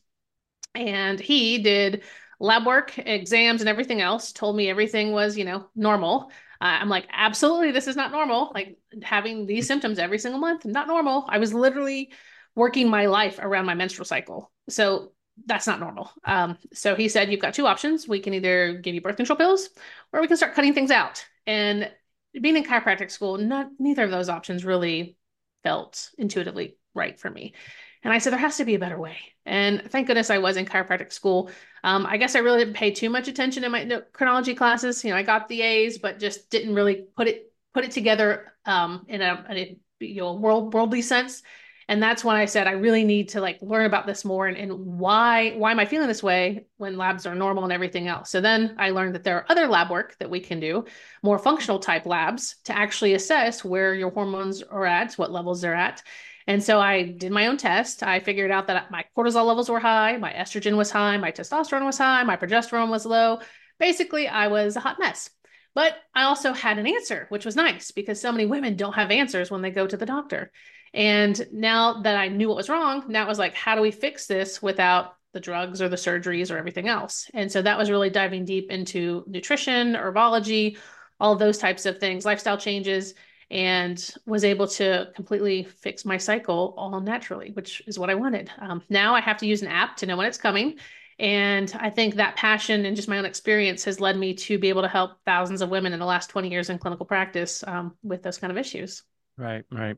and 0.75 1.19
he 1.19 1.59
did 1.59 2.05
lab 2.39 2.67
work, 2.67 2.97
exams, 2.99 3.61
and 3.61 3.69
everything 3.69 4.01
else, 4.01 4.33
told 4.33 4.57
me 4.57 4.71
everything 4.71 5.12
was, 5.12 5.37
you 5.37 5.45
know, 5.45 5.69
normal. 5.75 6.31
Uh, 6.61 6.79
I'm 6.81 6.89
like, 6.89 7.07
absolutely, 7.11 7.73
this 7.73 7.87
is 7.87 7.97
not 7.97 8.12
normal. 8.12 8.53
Like 8.55 8.79
having 9.03 9.47
these 9.47 9.67
symptoms 9.67 9.99
every 9.99 10.19
single 10.19 10.41
month, 10.41 10.65
not 10.65 10.89
normal. 10.89 11.25
I 11.29 11.39
was 11.39 11.55
literally 11.55 12.12
working 12.55 12.89
my 12.89 13.07
life 13.07 13.39
around 13.41 13.67
my 13.67 13.75
menstrual 13.75 14.05
cycle. 14.05 14.51
So 14.69 15.12
that's 15.47 15.67
not 15.67 15.81
normal. 15.81 16.11
Um, 16.25 16.59
so 16.73 16.95
he 16.95 17.09
said, 17.09 17.31
You've 17.31 17.41
got 17.41 17.55
two 17.55 17.67
options. 17.67 18.07
We 18.07 18.21
can 18.21 18.35
either 18.35 18.75
give 18.75 18.95
you 18.95 19.01
birth 19.01 19.17
control 19.17 19.37
pills 19.39 19.71
or 20.12 20.21
we 20.21 20.29
can 20.29 20.37
start 20.37 20.55
cutting 20.55 20.75
things 20.75 20.91
out. 20.91 21.25
And 21.47 21.91
being 22.39 22.57
in 22.57 22.65
chiropractic 22.65 23.11
school, 23.11 23.39
not 23.39 23.69
neither 23.79 24.05
of 24.05 24.11
those 24.11 24.29
options 24.29 24.65
really 24.65 25.17
felt 25.62 26.11
intuitively 26.19 26.77
right 26.95 27.19
for 27.19 27.31
me. 27.31 27.55
And 28.02 28.12
I 28.12 28.19
said, 28.19 28.32
there 28.32 28.41
has 28.41 28.56
to 28.56 28.64
be 28.64 28.75
a 28.75 28.79
better 28.79 28.99
way. 28.99 29.17
And 29.44 29.82
thank 29.91 30.06
goodness 30.06 30.31
I 30.31 30.38
was 30.38 30.56
in 30.56 30.64
chiropractic 30.64 31.12
school. 31.12 31.50
Um, 31.85 32.06
I 32.06 32.17
guess 32.17 32.35
I 32.35 32.38
really 32.38 32.61
didn't 32.61 32.76
pay 32.76 32.91
too 32.91 33.11
much 33.11 33.29
attention 33.29 33.64
in 33.64 33.73
my 33.73 34.02
chronology 34.12 34.55
classes. 34.55 35.05
You 35.05 35.11
know, 35.11 35.17
I 35.17 35.23
got 35.23 35.49
the 35.49 35.61
A's, 35.62 35.99
but 35.99 36.19
just 36.19 36.50
didn't 36.50 36.75
really 36.75 37.05
put 37.17 37.29
it 37.29 37.52
put 37.73 37.85
it 37.85 37.91
together 37.91 38.52
um, 38.67 39.05
in 39.08 39.20
a, 39.20 39.44
a 39.49 39.79
you 40.00 40.20
know 40.20 40.35
world 40.35 40.73
worldly 40.73 41.02
sense 41.02 41.43
and 41.88 42.02
that's 42.02 42.25
when 42.25 42.37
i 42.37 42.47
said 42.47 42.67
i 42.67 42.73
really 42.73 43.05
need 43.05 43.29
to 43.29 43.41
like 43.41 43.58
learn 43.61 43.85
about 43.85 44.06
this 44.06 44.25
more 44.25 44.47
and, 44.47 44.56
and 44.56 44.73
why 44.73 45.50
why 45.52 45.70
am 45.70 45.79
i 45.79 45.85
feeling 45.85 46.08
this 46.08 46.23
way 46.23 46.64
when 46.79 46.97
labs 46.97 47.26
are 47.26 47.35
normal 47.35 47.64
and 47.64 47.73
everything 47.73 48.08
else 48.08 48.31
so 48.31 48.41
then 48.41 48.75
i 48.79 48.91
learned 48.91 49.14
that 49.14 49.25
there 49.25 49.37
are 49.37 49.47
other 49.50 49.67
lab 49.67 49.91
work 49.91 50.17
that 50.19 50.31
we 50.31 50.41
can 50.41 50.58
do 50.58 50.85
more 51.23 51.38
functional 51.38 51.79
type 51.79 52.06
labs 52.06 52.56
to 52.64 52.76
actually 52.76 53.12
assess 53.12 53.62
where 53.64 53.93
your 53.94 54.11
hormones 54.11 54.62
are 54.62 54.87
at 54.87 55.12
what 55.14 55.31
levels 55.31 55.61
they're 55.61 55.75
at 55.75 56.02
and 56.50 56.62
so 56.62 56.81
i 56.81 57.02
did 57.02 57.32
my 57.32 57.47
own 57.47 57.56
test 57.56 58.02
i 58.02 58.20
figured 58.20 58.50
out 58.50 58.67
that 58.67 58.91
my 58.91 59.05
cortisol 59.17 59.47
levels 59.47 59.69
were 59.69 59.81
high 59.81 60.17
my 60.17 60.32
estrogen 60.32 60.76
was 60.76 60.91
high 60.91 61.17
my 61.17 61.32
testosterone 61.32 61.85
was 61.85 61.99
high 61.99 62.23
my 62.25 62.37
progesterone 62.37 62.91
was 62.91 63.06
low 63.06 63.38
basically 63.79 64.28
i 64.28 64.49
was 64.49 64.76
a 64.76 64.80
hot 64.80 64.99
mess 64.99 65.30
but 65.75 65.95
I 66.14 66.25
also 66.25 66.52
had 66.52 66.78
an 66.78 66.87
answer, 66.87 67.26
which 67.28 67.45
was 67.45 67.57
nice 67.57 67.90
because 67.90 68.21
so 68.21 68.33
many 68.33 68.47
women 68.47 68.76
don't 68.76 68.95
have 68.95 69.11
answers 69.11 69.50
when 69.50 69.62
they 69.62 69.71
go 69.71 69.87
to 69.87 69.97
the 69.97 70.07
doctor. 70.07 70.50
And 70.92 71.40
now 71.52 72.02
that 72.02 72.16
I 72.16 72.28
knew 72.28 72.49
what 72.49 72.57
was 72.57 72.69
wrong, 72.69 73.04
now 73.09 73.25
it 73.25 73.28
was 73.28 73.38
like, 73.38 73.54
how 73.54 73.76
do 73.76 73.83
we 73.83 73.92
fix 73.92 74.26
this 74.26 74.61
without 74.61 75.14
the 75.33 75.40
drugs 75.40 75.80
or 75.80 75.88
the 75.88 75.97
surgeries 75.97 76.50
or 76.50 76.59
everything 76.59 76.88
else? 76.88 77.30
And 77.33 77.52
so 77.52 77.62
that 77.62 77.78
was 77.78 77.90
really 77.90 78.11
diving 78.11 78.45
deep 78.45 78.71
into 78.71 79.23
nutrition, 79.28 79.95
herbology, 79.95 80.76
all 81.21 81.37
those 81.37 81.59
types 81.59 81.87
of 81.87 81.99
things, 81.99 82.25
lifestyle 82.25 82.59
changes, 82.59 83.14
and 83.50 84.14
was 84.26 84.45
able 84.45 84.69
to 84.69 85.11
completely 85.14 85.64
fix 85.64 86.04
my 86.04 86.16
cycle 86.16 86.75
all 86.76 87.00
naturally, 87.00 87.50
which 87.52 87.83
is 87.87 87.99
what 87.99 88.09
I 88.09 88.14
wanted. 88.14 88.50
Um, 88.59 88.83
now 88.88 89.14
I 89.14 89.21
have 89.21 89.38
to 89.38 89.47
use 89.47 89.62
an 89.62 89.69
app 89.69 89.97
to 89.99 90.07
know 90.07 90.16
when 90.16 90.26
it's 90.26 90.38
coming. 90.38 90.76
And 91.19 91.71
I 91.78 91.90
think 91.90 92.14
that 92.14 92.37
passion 92.37 92.87
and 92.87 92.97
just 92.97 93.09
my 93.09 93.19
own 93.19 93.26
experience 93.26 93.85
has 93.85 94.00
led 94.00 94.16
me 94.16 94.35
to 94.35 94.59
be 94.59 94.69
able 94.69 94.83
to 94.83 94.88
help 94.88 95.19
thousands 95.26 95.61
of 95.61 95.69
women 95.69 95.92
in 95.92 95.99
the 95.99 96.07
last 96.07 96.30
20 96.30 96.49
years 96.49 96.71
in 96.71 96.78
clinical 96.78 97.04
practice 97.04 97.62
um, 97.66 97.95
with 98.02 98.23
those 98.23 98.38
kind 98.38 98.50
of 98.50 98.57
issues. 98.57 99.02
Right, 99.37 99.64
right. 99.71 99.97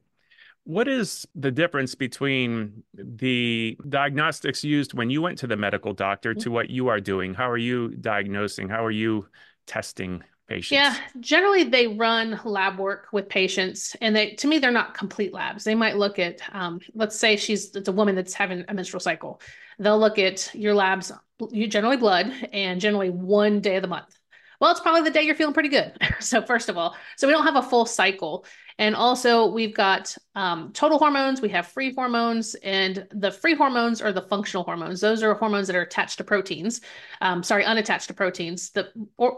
What 0.65 0.89
is 0.89 1.27
the 1.35 1.51
difference 1.51 1.95
between 1.95 2.85
the 2.95 3.77
diagnostics 3.89 4.65
used 4.65 4.95
when 4.95 5.11
you 5.11 5.21
went 5.21 5.39
to 5.39 5.47
the 5.47 5.57
medical 5.57 5.93
doctor 5.93 6.35
to 6.35 6.51
what 6.51 6.71
you 6.71 6.89
are 6.89 7.01
doing? 7.01 7.35
How 7.35 7.51
are 7.51 7.59
you 7.59 7.89
diagnosing? 7.89 8.69
How 8.69 8.85
are 8.85 8.91
you 8.91 9.27
testing 9.67 10.23
patients? 10.53 10.71
Yeah, 10.71 10.97
generally 11.21 11.65
they 11.65 11.87
run 11.87 12.41
lab 12.45 12.79
work 12.79 13.09
with 13.13 13.29
patients, 13.29 13.97
and 14.01 14.15
they 14.15 14.31
to 14.33 14.47
me 14.47 14.59
they're 14.59 14.71
not 14.71 14.95
complete 14.95 15.33
labs. 15.33 15.65
They 15.65 15.75
might 15.75 15.97
look 15.97 16.19
at, 16.19 16.41
um, 16.53 16.81
let's 16.95 17.19
say 17.19 17.37
she's 17.37 17.75
it's 17.75 17.89
a 17.89 17.93
woman 17.93 18.15
that's 18.15 18.35
having 18.35 18.65
a 18.69 18.75
menstrual 18.75 19.01
cycle. 19.01 19.41
They'll 19.79 19.99
look 19.99 20.19
at 20.19 20.55
your 20.55 20.75
labs, 20.75 21.11
you 21.51 21.67
generally 21.67 21.97
blood, 21.97 22.33
and 22.53 22.81
generally 22.81 23.11
one 23.11 23.61
day 23.61 23.77
of 23.77 23.83
the 23.83 23.89
month. 23.89 24.17
Well, 24.61 24.71
it's 24.71 24.81
probably 24.81 25.03
the 25.03 25.11
day 25.11 25.23
you're 25.23 25.35
feeling 25.35 25.55
pretty 25.55 25.71
good. 25.71 25.99
so 26.21 26.43
first 26.43 26.69
of 26.69 26.79
all, 26.79 26.95
so 27.17 27.27
we 27.27 27.33
don't 27.33 27.45
have 27.45 27.57
a 27.57 27.63
full 27.63 27.85
cycle. 27.85 28.45
And 28.79 28.95
also, 28.95 29.47
we've 29.47 29.75
got 29.75 30.17
um, 30.35 30.73
total 30.73 30.99
hormones, 30.99 31.41
we 31.41 31.49
have 31.51 31.67
free 31.69 31.95
hormones, 31.95 32.55
and 32.57 33.07
the 33.11 33.31
free 33.31 33.55
hormones 33.55 34.01
are 34.01 34.13
the 34.13 34.23
functional 34.23 34.65
hormones. 34.65 35.01
Those 35.01 35.23
are 35.23 35.35
hormones 35.35 35.67
that 35.67 35.77
are 35.77 35.83
attached 35.83 36.19
to 36.19 36.25
proteins. 36.25 36.81
Um, 37.21 37.43
sorry, 37.43 37.65
unattached 37.65 38.09
to 38.09 38.15
proteins. 38.15 38.71
The 38.71 38.89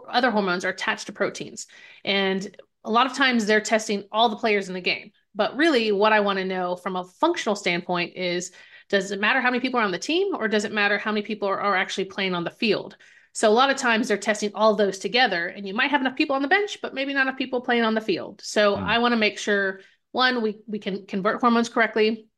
other 0.08 0.30
hormones 0.30 0.64
are 0.64 0.70
attached 0.70 1.06
to 1.06 1.12
proteins. 1.12 1.66
And 2.04 2.56
a 2.84 2.90
lot 2.90 3.06
of 3.06 3.14
times 3.16 3.46
they're 3.46 3.60
testing 3.60 4.04
all 4.12 4.28
the 4.28 4.36
players 4.36 4.68
in 4.68 4.74
the 4.74 4.80
game. 4.80 5.10
But 5.34 5.56
really, 5.56 5.90
what 5.92 6.12
I 6.12 6.20
want 6.20 6.38
to 6.38 6.44
know 6.44 6.76
from 6.76 6.96
a 6.96 7.04
functional 7.04 7.56
standpoint 7.56 8.16
is 8.16 8.52
Does 8.88 9.10
it 9.10 9.20
matter 9.20 9.40
how 9.40 9.50
many 9.50 9.60
people 9.60 9.80
are 9.80 9.84
on 9.84 9.92
the 9.92 9.98
team 9.98 10.34
or 10.34 10.48
does 10.48 10.64
it 10.64 10.72
matter 10.72 10.98
how 10.98 11.10
many 11.10 11.22
people 11.22 11.48
are, 11.48 11.60
are 11.60 11.76
actually 11.76 12.04
playing 12.04 12.34
on 12.34 12.44
the 12.44 12.50
field? 12.50 12.96
So 13.34 13.48
a 13.48 13.52
lot 13.52 13.68
of 13.68 13.76
times 13.76 14.06
they're 14.08 14.16
testing 14.16 14.52
all 14.54 14.76
those 14.76 14.98
together 14.98 15.48
and 15.48 15.66
you 15.66 15.74
might 15.74 15.90
have 15.90 16.00
enough 16.00 16.14
people 16.14 16.36
on 16.36 16.42
the 16.42 16.48
bench, 16.48 16.78
but 16.80 16.94
maybe 16.94 17.12
not 17.12 17.22
enough 17.22 17.36
people 17.36 17.60
playing 17.60 17.82
on 17.82 17.94
the 17.94 18.00
field. 18.00 18.40
So 18.42 18.76
mm. 18.76 18.82
I 18.82 18.98
want 18.98 19.12
to 19.12 19.16
make 19.16 19.38
sure 19.38 19.80
one, 20.12 20.40
we, 20.40 20.60
we 20.68 20.78
can 20.78 21.04
convert 21.06 21.40
hormones 21.40 21.68
correctly. 21.68 22.28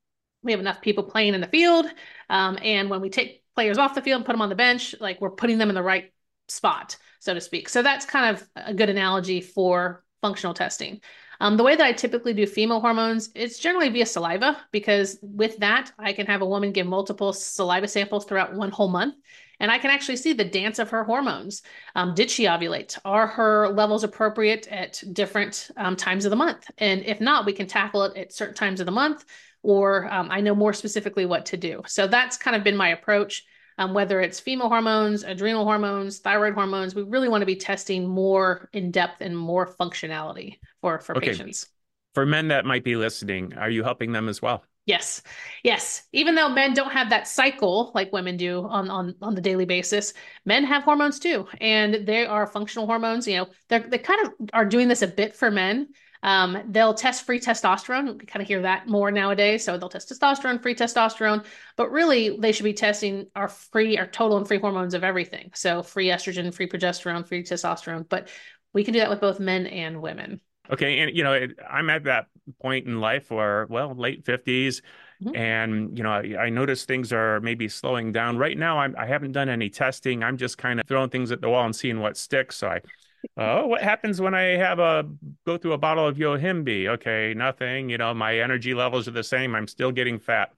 We 0.43 0.53
have 0.53 0.61
enough 0.61 0.81
people 0.81 1.05
playing 1.05 1.35
in 1.35 1.43
the 1.43 1.49
field. 1.49 1.87
Um, 2.31 2.59
and 2.63 2.89
when 2.89 3.03
we 3.03 3.11
take 3.11 3.45
players 3.55 3.77
off 3.77 3.95
the 3.95 4.01
field 4.01 4.21
and 4.21 4.27
put 4.27 4.33
them 4.33 4.41
on 4.41 4.49
the 4.49 4.55
bench, 4.55 4.95
like 4.99 5.21
we're 5.21 5.31
putting 5.31 5.59
them 5.59 5.69
in 5.69 5.75
the 5.75 5.83
right 5.83 6.13
spot, 6.49 6.97
so 7.21 7.35
to 7.35 7.41
speak. 7.43 7.69
So 7.69 7.83
that's 7.83 8.07
kind 8.07 8.35
of 8.35 8.49
a 8.57 8.73
good 8.73 8.89
analogy 8.89 9.43
for 9.43 10.03
functional 10.23 10.55
testing. 10.55 11.03
Um, 11.41 11.59
the 11.59 11.63
way 11.63 11.77
that 11.77 11.85
I 11.85 11.93
typically 11.93 12.33
do 12.33 12.47
female 12.47 12.81
hormones, 12.81 13.29
it's 13.35 13.59
generally 13.59 13.91
via 13.91 14.07
saliva 14.07 14.57
because 14.73 15.19
with 15.21 15.59
that, 15.59 15.93
I 15.99 16.15
can 16.15 16.27
have 16.27 16.41
a 16.41 16.47
woman 16.47 16.73
give 16.73 16.87
multiple 16.87 17.35
saliva 17.35 17.89
samples 17.89 18.25
throughout 18.25 18.55
one 18.55 18.71
whole 18.71 18.89
month. 18.89 19.17
And 19.61 19.71
I 19.71 19.79
can 19.79 19.91
actually 19.91 20.17
see 20.17 20.33
the 20.33 20.45
dance 20.45 20.79
of 20.79 20.91
her 20.91 21.05
hormones. 21.05 21.63
Um, 21.95 22.15
did 22.15 22.31
she 22.31 22.45
ovulate? 22.45 22.99
Are 23.05 23.27
her 23.27 23.69
levels 23.69 24.05
appropriate 24.05 24.69
at 24.69 25.03
different 25.13 25.71
um, 25.77 25.97
times 25.97 26.25
of 26.25 26.31
the 26.31 26.37
month? 26.37 26.71
And 26.79 27.03
if 27.05 27.21
not, 27.21 27.47
we 27.47 27.53
can 27.53 27.67
tackle 27.67 28.05
it 28.05 28.17
at 28.17 28.33
certain 28.33 28.55
times 28.55 28.81
of 28.81 28.87
the 28.87 28.93
month, 28.93 29.25
or 29.63 30.13
um, 30.13 30.31
I 30.31 30.41
know 30.41 30.55
more 30.55 30.73
specifically 30.73 31.27
what 31.27 31.47
to 31.47 31.57
do. 31.57 31.83
So 31.87 32.07
that's 32.07 32.37
kind 32.37 32.57
of 32.57 32.65
been 32.65 32.77
my 32.77 32.89
approach. 32.89 33.45
Um, 33.79 33.93
whether 33.93 34.23
it's 34.23 34.41
female 34.41 34.69
hormones, 34.69 35.23
adrenal 35.23 35.65
hormones, 35.65 36.19
thyroid 36.21 36.55
hormones, 36.55 36.95
we 36.95 37.03
really 37.03 37.29
want 37.29 37.43
to 37.43 37.47
be 37.47 37.57
testing 37.57 38.07
more 38.09 38.71
in 38.73 38.91
depth 38.91 39.21
and 39.21 39.37
more 39.37 39.67
functionality 39.67 40.61
for 40.81 40.99
for 40.99 41.15
okay. 41.15 41.27
patients. 41.29 41.67
For 42.15 42.25
men 42.25 42.49
that 42.49 42.65
might 42.65 42.85
be 42.85 42.97
listening, 42.97 43.53
are 43.59 43.69
you 43.69 43.83
helping 43.83 44.13
them 44.13 44.31
as 44.31 44.41
well? 44.41 44.65
Yes. 44.87 45.21
Yes. 45.65 46.05
Even 46.13 46.37
though 46.37 46.49
men 46.49 46.73
don't 46.73 46.93
have 46.93 47.11
that 47.11 47.27
cycle 47.27 47.91
like 47.93 48.13
women 48.13 48.37
do 48.37 48.65
on, 48.65 48.89
on, 48.89 49.17
on 49.21 49.35
the 49.35 49.41
daily 49.41 49.65
basis, 49.65 50.15
men 50.45 50.63
have 50.63 50.85
hormones 50.85 51.19
too. 51.19 51.49
And 51.61 52.07
they 52.07 52.25
are 52.25 52.47
functional 52.47 52.87
hormones. 52.87 53.27
You 53.27 53.39
know, 53.39 53.47
they're, 53.69 53.81
they 53.81 53.99
kind 53.99 54.25
of 54.25 54.33
are 54.53 54.65
doing 54.65 54.87
this 54.87 55.03
a 55.03 55.09
bit 55.09 55.35
for 55.35 55.51
men. 55.51 55.89
Um, 56.23 56.63
they'll 56.69 56.95
test 56.95 57.27
free 57.27 57.41
testosterone. 57.41 58.17
We 58.17 58.27
kind 58.27 58.43
of 58.43 58.47
hear 58.47 58.63
that 58.63 58.87
more 58.87 59.11
nowadays. 59.11 59.65
So 59.65 59.77
they'll 59.77 59.89
test 59.89 60.09
testosterone, 60.09 60.63
free 60.63 60.77
testosterone, 60.77 61.45
but 61.77 61.91
really 61.91 62.39
they 62.39 62.53
should 62.53 62.65
be 62.65 62.73
testing 62.73 63.27
our 63.35 63.49
free, 63.49 63.99
our 63.99 64.07
total 64.07 64.37
and 64.37 64.47
free 64.47 64.61
hormones 64.61 64.95
of 64.95 65.03
everything. 65.03 65.51
So 65.55 65.83
free 65.83 66.07
estrogen, 66.07 66.55
free 66.55 66.69
progesterone, 66.69 67.27
free 67.27 67.43
testosterone. 67.43 68.09
But 68.09 68.29
we 68.73 68.85
can 68.85 68.95
do 68.95 69.01
that 69.01 69.11
with 69.11 69.21
both 69.21 69.41
men 69.41 69.67
and 69.67 70.01
women. 70.01 70.41
Okay, 70.73 71.01
and 71.01 71.17
you 71.17 71.23
know, 71.23 71.33
it, 71.33 71.59
I'm 71.69 71.91
at 71.91 72.05
that 72.05 72.27
point 72.61 72.87
in 72.87 73.01
life 73.01 73.31
where, 73.31 73.67
well, 73.69 73.95
late 73.95 74.25
50s, 74.25 74.81
mm-hmm. 75.23 75.37
and 75.37 75.97
you 75.97 76.05
know, 76.05 76.11
I, 76.11 76.37
I 76.39 76.51
notice 76.51 76.85
things 76.85 77.13
are 77.13 77.41
maybe 77.41 77.69
slowing 77.69 78.13
down. 78.13 78.39
Right 78.39 78.57
now, 78.57 78.79
I'm, 78.79 78.95
I 78.99 79.07
haven't 79.07 79.33
done 79.33 79.49
any 79.49 79.69
testing. 79.69 80.23
I'm 80.23 80.37
just 80.37 80.59
kind 80.59 80.81
of 80.81 80.87
throwing 80.87 81.11
things 81.11 81.33
at 81.33 81.41
the 81.41 81.49
wall 81.49 81.65
and 81.65 81.75
seeing 81.75 82.01
what 82.01 82.17
sticks. 82.17 82.57
So 82.57 82.69
I, 82.69 82.81
oh, 83.37 83.67
what 83.67 83.83
happens 83.83 84.21
when 84.21 84.35
I 84.35 84.57
have 84.57 84.79
a 84.79 85.09
go 85.45 85.57
through 85.59 85.73
a 85.73 85.79
bottle 85.79 86.07
of 86.07 86.17
Yohimbe? 86.17 86.89
Okay, 86.89 87.35
nothing. 87.35 87.91
You 87.91 87.99
know, 87.99 88.15
my 88.15 88.39
energy 88.39 88.75
levels 88.75 89.09
are 89.09 89.13
the 89.13 89.25
same. 89.25 89.55
I'm 89.55 89.69
still 89.69 89.93
getting 89.93 90.19
fat. 90.19 90.53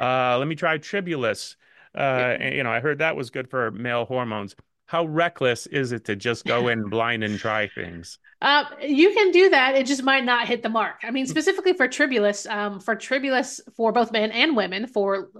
Uh, 0.00 0.38
let 0.38 0.48
me 0.48 0.54
try 0.54 0.78
Tribulus. 0.78 1.56
Uh, 1.94 1.98
and, 2.40 2.54
you 2.54 2.62
know, 2.62 2.70
I 2.70 2.80
heard 2.80 2.98
that 2.98 3.16
was 3.16 3.30
good 3.30 3.48
for 3.48 3.70
male 3.70 4.04
hormones 4.04 4.54
how 4.88 5.04
reckless 5.04 5.66
is 5.66 5.92
it 5.92 6.06
to 6.06 6.16
just 6.16 6.46
go 6.46 6.68
in 6.68 6.88
blind 6.88 7.22
and 7.22 7.38
try 7.38 7.68
things? 7.68 8.18
Uh, 8.40 8.64
you 8.82 9.12
can 9.12 9.32
do 9.32 9.50
that. 9.50 9.74
It 9.74 9.86
just 9.86 10.02
might 10.02 10.24
not 10.24 10.46
hit 10.46 10.62
the 10.62 10.68
mark. 10.68 11.00
I 11.02 11.10
mean, 11.10 11.26
specifically 11.26 11.72
for 11.72 11.88
Tribulus, 11.88 12.46
um, 12.46 12.78
for 12.78 12.94
Tribulus 12.94 13.60
for 13.76 13.90
both 13.90 14.12
men 14.12 14.30
and 14.30 14.56
women, 14.56 14.86
for 14.86 15.30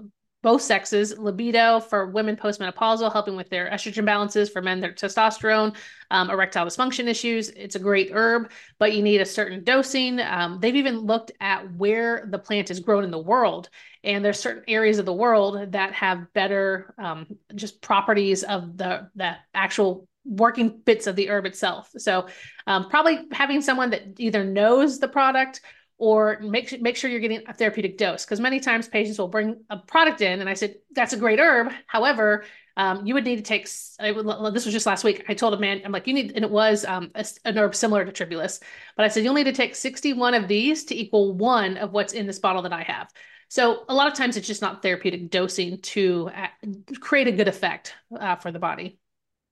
both 0.41 0.61
sexes, 0.61 1.17
libido 1.17 1.79
for 1.79 2.07
women 2.07 2.35
postmenopausal, 2.35 3.11
helping 3.11 3.35
with 3.35 3.49
their 3.49 3.69
estrogen 3.69 4.05
balances, 4.05 4.49
for 4.49 4.61
men, 4.61 4.79
their 4.79 4.93
testosterone, 4.93 5.75
um, 6.11 6.29
erectile 6.29 6.65
dysfunction 6.65 7.07
issues. 7.07 7.49
It's 7.49 7.75
a 7.75 7.79
great 7.79 8.11
herb, 8.13 8.51
but 8.77 8.93
you 8.93 9.03
need 9.03 9.19
a 9.19 9.25
certain 9.25 9.63
dosing. 9.63 10.19
Um, 10.19 10.59
they've 10.61 10.75
even 10.75 10.99
looked 10.99 11.31
at 11.41 11.71
where 11.73 12.25
the 12.29 12.39
plant 12.39 12.71
is 12.71 12.79
grown 12.79 13.03
in 13.03 13.11
the 13.11 13.19
world, 13.19 13.69
and 14.03 14.23
there's 14.23 14.39
certain 14.39 14.63
areas 14.67 14.97
of 14.97 15.05
the 15.05 15.13
world 15.13 15.73
that 15.73 15.93
have 15.93 16.31
better 16.33 16.93
um, 16.97 17.27
just 17.55 17.81
properties 17.81 18.43
of 18.43 18.77
the 18.77 19.09
the 19.15 19.35
actual 19.53 20.07
working 20.29 20.81
bits 20.85 21.07
of 21.07 21.15
the 21.15 21.29
herb 21.29 21.45
itself. 21.45 21.89
So, 21.97 22.27
um, 22.67 22.89
probably 22.89 23.27
having 23.31 23.61
someone 23.61 23.89
that 23.89 24.19
either 24.19 24.43
knows 24.43 24.99
the 24.99 25.07
product 25.07 25.61
or 25.99 26.39
make 26.39 26.81
make 26.81 26.95
sure 26.95 27.09
you're 27.09 27.19
getting 27.19 27.43
a 27.47 27.53
therapeutic 27.53 27.97
dose 27.97 28.25
because 28.25 28.39
many 28.39 28.59
times 28.59 28.87
patients 28.87 29.19
will 29.19 29.27
bring 29.27 29.61
a 29.69 29.77
product 29.77 30.21
in 30.21 30.39
and 30.39 30.49
I 30.49 30.53
said 30.53 30.75
that's 30.91 31.13
a 31.13 31.17
great 31.17 31.39
herb. 31.39 31.71
However 31.85 32.45
um, 32.77 33.05
you 33.05 33.13
would 33.13 33.25
need 33.25 33.35
to 33.35 33.41
take 33.41 33.63
this 33.63 33.97
was 33.99 34.71
just 34.71 34.85
last 34.85 35.03
week 35.03 35.25
I 35.27 35.33
told 35.33 35.53
a 35.53 35.59
man 35.59 35.81
I'm 35.83 35.91
like 35.91 36.07
you 36.07 36.13
need 36.13 36.31
and 36.35 36.45
it 36.45 36.49
was 36.49 36.85
um, 36.85 37.11
a, 37.15 37.25
an 37.43 37.57
herb 37.57 37.75
similar 37.75 38.05
to 38.05 38.11
tribulus 38.13 38.61
but 38.95 39.05
I 39.05 39.09
said 39.09 39.25
you'll 39.25 39.33
need 39.33 39.43
to 39.43 39.51
take 39.51 39.75
61 39.75 40.33
of 40.33 40.47
these 40.47 40.85
to 40.85 40.95
equal 40.95 41.33
one 41.33 41.75
of 41.75 41.91
what's 41.91 42.13
in 42.13 42.25
this 42.25 42.39
bottle 42.39 42.61
that 42.61 42.73
I 42.73 42.83
have. 42.83 43.09
So 43.49 43.83
a 43.89 43.95
lot 43.95 44.07
of 44.07 44.13
times 44.13 44.37
it's 44.37 44.47
just 44.47 44.61
not 44.61 44.83
therapeutic 44.83 45.31
dosing 45.31 45.81
to 45.81 46.29
uh, 46.35 46.47
create 47.01 47.27
a 47.27 47.31
good 47.31 47.47
effect 47.47 47.95
uh, 48.17 48.35
for 48.35 48.51
the 48.51 48.59
body 48.59 48.98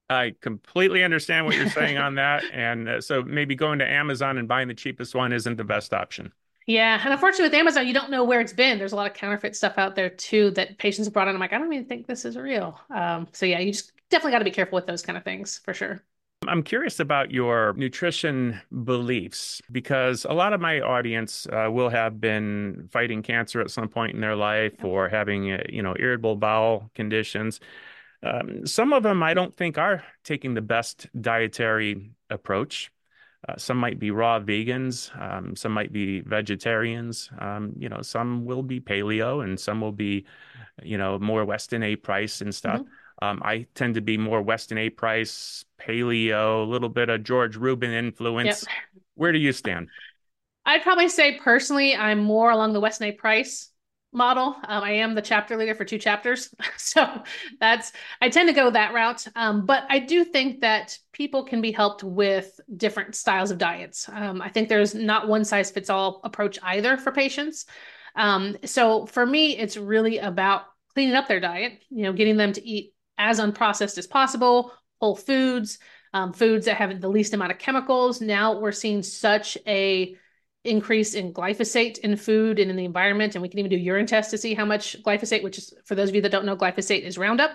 I 0.09 0.33
completely 0.41 1.03
understand 1.03 1.45
what 1.45 1.55
you're 1.55 1.69
saying 1.69 1.97
on 1.97 2.15
that. 2.15 2.43
And 2.51 2.87
uh, 2.89 3.01
so 3.01 3.23
maybe 3.23 3.55
going 3.55 3.79
to 3.79 3.89
Amazon 3.89 4.37
and 4.37 4.47
buying 4.47 4.67
the 4.67 4.73
cheapest 4.73 5.15
one 5.15 5.33
isn't 5.33 5.57
the 5.57 5.63
best 5.63 5.93
option. 5.93 6.31
Yeah. 6.65 6.99
And 7.01 7.13
unfortunately, 7.13 7.45
with 7.45 7.53
Amazon, 7.53 7.87
you 7.87 7.93
don't 7.93 8.11
know 8.11 8.25
where 8.25 8.41
it's 8.41 8.53
been. 8.53 8.77
There's 8.77 8.91
a 8.91 8.95
lot 8.97 9.09
of 9.09 9.15
counterfeit 9.15 9.55
stuff 9.55 9.77
out 9.77 9.95
there 9.95 10.09
too 10.09 10.51
that 10.51 10.77
patients 10.77 11.07
have 11.07 11.13
brought 11.13 11.29
in. 11.29 11.33
I'm 11.33 11.39
like, 11.39 11.53
I 11.53 11.57
don't 11.57 11.71
even 11.71 11.85
think 11.85 12.07
this 12.07 12.25
is 12.25 12.35
real. 12.35 12.79
Um, 12.89 13.27
so, 13.31 13.45
yeah, 13.45 13.59
you 13.59 13.71
just 13.71 13.93
definitely 14.09 14.33
got 14.33 14.39
to 14.39 14.45
be 14.45 14.51
careful 14.51 14.75
with 14.75 14.85
those 14.85 15.01
kind 15.01 15.17
of 15.17 15.23
things 15.23 15.59
for 15.63 15.73
sure. 15.73 16.03
I'm 16.45 16.63
curious 16.63 16.99
about 16.99 17.31
your 17.31 17.73
nutrition 17.73 18.61
beliefs 18.83 19.61
because 19.71 20.25
a 20.25 20.33
lot 20.33 20.53
of 20.53 20.61
my 20.61 20.81
audience 20.81 21.47
uh, 21.51 21.69
will 21.71 21.89
have 21.89 22.21
been 22.21 22.89
fighting 22.91 23.23
cancer 23.23 23.59
at 23.59 23.71
some 23.71 23.87
point 23.89 24.13
in 24.13 24.21
their 24.21 24.35
life 24.35 24.83
or 24.83 25.09
having, 25.09 25.51
uh, 25.51 25.63
you 25.67 25.81
know, 25.81 25.95
irritable 25.97 26.35
bowel 26.35 26.91
conditions. 26.95 27.59
Um, 28.23 28.65
some 28.65 28.93
of 28.93 29.03
them 29.03 29.21
I 29.21 29.33
don't 29.33 29.55
think 29.55 29.77
are 29.77 30.03
taking 30.23 30.53
the 30.53 30.61
best 30.61 31.07
dietary 31.19 32.11
approach. 32.29 32.91
Uh, 33.47 33.55
some 33.57 33.77
might 33.77 33.99
be 33.99 34.11
raw 34.11 34.39
vegans. 34.39 35.15
Um, 35.21 35.55
some 35.55 35.71
might 35.71 35.93
be 35.93 36.21
vegetarians. 36.21 37.29
Um, 37.39 37.73
you 37.77 37.87
know, 37.87 38.01
some 38.01 38.45
will 38.45 38.63
be 38.63 38.79
paleo, 38.79 39.43
and 39.43 39.59
some 39.59 39.79
will 39.79 39.91
be, 39.91 40.25
you 40.81 40.97
know, 40.97 41.19
more 41.19 41.45
Weston 41.45 41.83
A. 41.83 41.95
Price 41.95 42.41
and 42.41 42.53
stuff. 42.53 42.81
Mm-hmm. 42.81 43.25
Um, 43.25 43.41
I 43.43 43.67
tend 43.73 43.95
to 43.95 44.01
be 44.01 44.17
more 44.17 44.41
Weston 44.41 44.77
A. 44.77 44.89
Price, 44.89 45.65
paleo, 45.79 46.63
a 46.63 46.69
little 46.69 46.89
bit 46.89 47.09
of 47.09 47.23
Jordan 47.23 47.61
Rubin 47.61 47.91
influence. 47.91 48.65
Yep. 48.67 49.01
Where 49.15 49.31
do 49.31 49.39
you 49.39 49.53
stand? 49.53 49.89
I'd 50.65 50.83
probably 50.83 51.07
say 51.07 51.39
personally, 51.39 51.95
I'm 51.95 52.19
more 52.19 52.51
along 52.51 52.73
the 52.73 52.79
Weston 52.79 53.07
A. 53.07 53.11
Price 53.13 53.69
model. 54.13 54.55
Um, 54.67 54.83
I 54.83 54.91
am 54.91 55.15
the 55.15 55.21
chapter 55.21 55.57
leader 55.57 55.75
for 55.75 55.85
two 55.85 55.97
chapters. 55.97 56.53
so 56.77 57.21
that's, 57.59 57.91
I 58.21 58.29
tend 58.29 58.49
to 58.49 58.55
go 58.55 58.69
that 58.69 58.93
route. 58.93 59.27
Um, 59.35 59.65
but 59.65 59.83
I 59.89 59.99
do 59.99 60.23
think 60.23 60.61
that 60.61 60.97
people 61.11 61.43
can 61.43 61.61
be 61.61 61.71
helped 61.71 62.03
with 62.03 62.59
different 62.75 63.15
styles 63.15 63.51
of 63.51 63.57
diets. 63.57 64.09
Um, 64.09 64.41
I 64.41 64.49
think 64.49 64.69
there's 64.69 64.95
not 64.95 65.27
one 65.27 65.45
size 65.45 65.71
fits 65.71 65.89
all 65.89 66.21
approach 66.23 66.57
either 66.63 66.97
for 66.97 67.11
patients. 67.11 67.65
Um, 68.15 68.57
so 68.65 69.05
for 69.05 69.25
me, 69.25 69.57
it's 69.57 69.77
really 69.77 70.17
about 70.17 70.63
cleaning 70.93 71.15
up 71.15 71.27
their 71.27 71.39
diet, 71.39 71.83
you 71.89 72.03
know, 72.03 72.13
getting 72.13 72.37
them 72.37 72.53
to 72.53 72.67
eat 72.67 72.93
as 73.17 73.39
unprocessed 73.39 73.97
as 73.97 74.07
possible, 74.07 74.73
whole 74.99 75.15
foods, 75.15 75.79
um, 76.13 76.33
foods 76.33 76.65
that 76.65 76.77
have 76.77 76.99
the 76.99 77.09
least 77.09 77.33
amount 77.33 77.51
of 77.51 77.59
chemicals. 77.59 78.21
Now 78.21 78.59
we're 78.59 78.71
seeing 78.71 79.03
such 79.03 79.57
a 79.67 80.15
increase 80.67 81.13
in 81.13 81.33
glyphosate 81.33 81.99
in 81.99 82.15
food 82.15 82.59
and 82.59 82.69
in 82.69 82.77
the 82.77 82.85
environment. 82.85 83.35
And 83.35 83.41
we 83.41 83.49
can 83.49 83.59
even 83.59 83.71
do 83.71 83.77
urine 83.77 84.05
tests 84.05 84.31
to 84.31 84.37
see 84.37 84.53
how 84.53 84.65
much 84.65 85.01
glyphosate, 85.03 85.43
which 85.43 85.57
is 85.57 85.73
for 85.85 85.95
those 85.95 86.09
of 86.09 86.15
you 86.15 86.21
that 86.21 86.31
don't 86.31 86.45
know, 86.45 86.55
glyphosate 86.55 87.01
is 87.01 87.17
Roundup. 87.17 87.51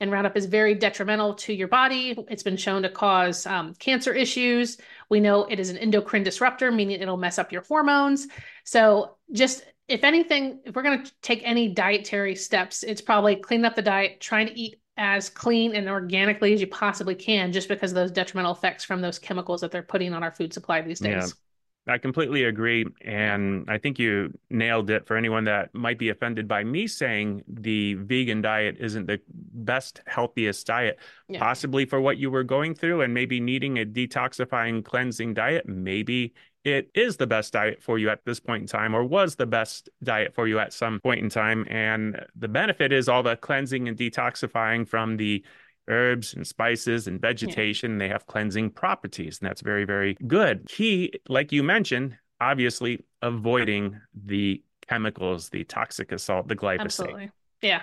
And 0.00 0.12
Roundup 0.12 0.36
is 0.36 0.46
very 0.46 0.74
detrimental 0.74 1.34
to 1.34 1.52
your 1.52 1.66
body. 1.66 2.16
It's 2.28 2.42
been 2.42 2.56
shown 2.56 2.82
to 2.82 2.88
cause 2.88 3.46
um, 3.46 3.74
cancer 3.74 4.12
issues. 4.12 4.78
We 5.08 5.18
know 5.18 5.44
it 5.44 5.58
is 5.58 5.70
an 5.70 5.78
endocrine 5.78 6.22
disruptor, 6.22 6.70
meaning 6.70 7.00
it'll 7.00 7.16
mess 7.16 7.38
up 7.38 7.50
your 7.50 7.62
hormones. 7.62 8.28
So, 8.64 9.16
just 9.32 9.64
if 9.88 10.04
anything, 10.04 10.60
if 10.64 10.76
we're 10.76 10.82
going 10.82 11.02
to 11.02 11.12
take 11.22 11.42
any 11.44 11.68
dietary 11.68 12.36
steps, 12.36 12.84
it's 12.84 13.00
probably 13.00 13.36
cleaning 13.36 13.64
up 13.64 13.74
the 13.74 13.82
diet, 13.82 14.20
trying 14.20 14.46
to 14.46 14.56
eat 14.56 14.76
as 14.96 15.28
clean 15.30 15.74
and 15.74 15.88
organically 15.88 16.52
as 16.52 16.60
you 16.60 16.66
possibly 16.68 17.14
can, 17.14 17.50
just 17.50 17.68
because 17.68 17.90
of 17.90 17.96
those 17.96 18.12
detrimental 18.12 18.52
effects 18.52 18.84
from 18.84 19.00
those 19.00 19.18
chemicals 19.18 19.60
that 19.62 19.72
they're 19.72 19.82
putting 19.82 20.12
on 20.12 20.22
our 20.22 20.30
food 20.30 20.52
supply 20.52 20.80
these 20.80 21.00
days. 21.00 21.12
Yeah 21.12 21.42
I 21.88 21.98
completely 21.98 22.44
agree. 22.44 22.84
And 23.04 23.64
I 23.68 23.78
think 23.78 23.98
you 23.98 24.38
nailed 24.50 24.90
it 24.90 25.06
for 25.06 25.16
anyone 25.16 25.44
that 25.44 25.74
might 25.74 25.98
be 25.98 26.10
offended 26.10 26.46
by 26.46 26.62
me 26.62 26.86
saying 26.86 27.42
the 27.48 27.94
vegan 27.94 28.42
diet 28.42 28.76
isn't 28.78 29.06
the 29.06 29.20
best, 29.28 30.02
healthiest 30.06 30.66
diet, 30.66 30.98
yeah. 31.28 31.38
possibly 31.38 31.86
for 31.86 32.00
what 32.00 32.18
you 32.18 32.30
were 32.30 32.44
going 32.44 32.74
through 32.74 33.00
and 33.00 33.14
maybe 33.14 33.40
needing 33.40 33.78
a 33.78 33.86
detoxifying, 33.86 34.84
cleansing 34.84 35.34
diet. 35.34 35.66
Maybe 35.66 36.34
it 36.64 36.90
is 36.94 37.16
the 37.16 37.26
best 37.26 37.54
diet 37.54 37.82
for 37.82 37.98
you 37.98 38.10
at 38.10 38.24
this 38.26 38.40
point 38.40 38.62
in 38.62 38.66
time 38.66 38.94
or 38.94 39.02
was 39.02 39.36
the 39.36 39.46
best 39.46 39.88
diet 40.02 40.34
for 40.34 40.46
you 40.46 40.58
at 40.58 40.72
some 40.74 41.00
point 41.00 41.20
in 41.20 41.30
time. 41.30 41.64
And 41.70 42.24
the 42.36 42.48
benefit 42.48 42.92
is 42.92 43.08
all 43.08 43.22
the 43.22 43.36
cleansing 43.36 43.88
and 43.88 43.96
detoxifying 43.96 44.86
from 44.86 45.16
the 45.16 45.42
herbs 45.88 46.34
and 46.34 46.46
spices 46.46 47.06
and 47.06 47.20
vegetation. 47.20 47.92
Yeah. 47.92 47.98
They 47.98 48.08
have 48.08 48.26
cleansing 48.26 48.70
properties, 48.70 49.38
and 49.40 49.48
that's 49.48 49.60
very, 49.60 49.84
very 49.84 50.16
good. 50.26 50.66
Key, 50.68 51.12
like 51.28 51.52
you 51.52 51.62
mentioned, 51.62 52.16
obviously 52.40 53.04
avoiding 53.22 54.00
the 54.14 54.62
chemicals, 54.88 55.48
the 55.48 55.64
toxic 55.64 56.12
assault, 56.12 56.48
the 56.48 56.56
glyphosate. 56.56 56.80
Absolutely. 56.80 57.30
Yeah. 57.62 57.82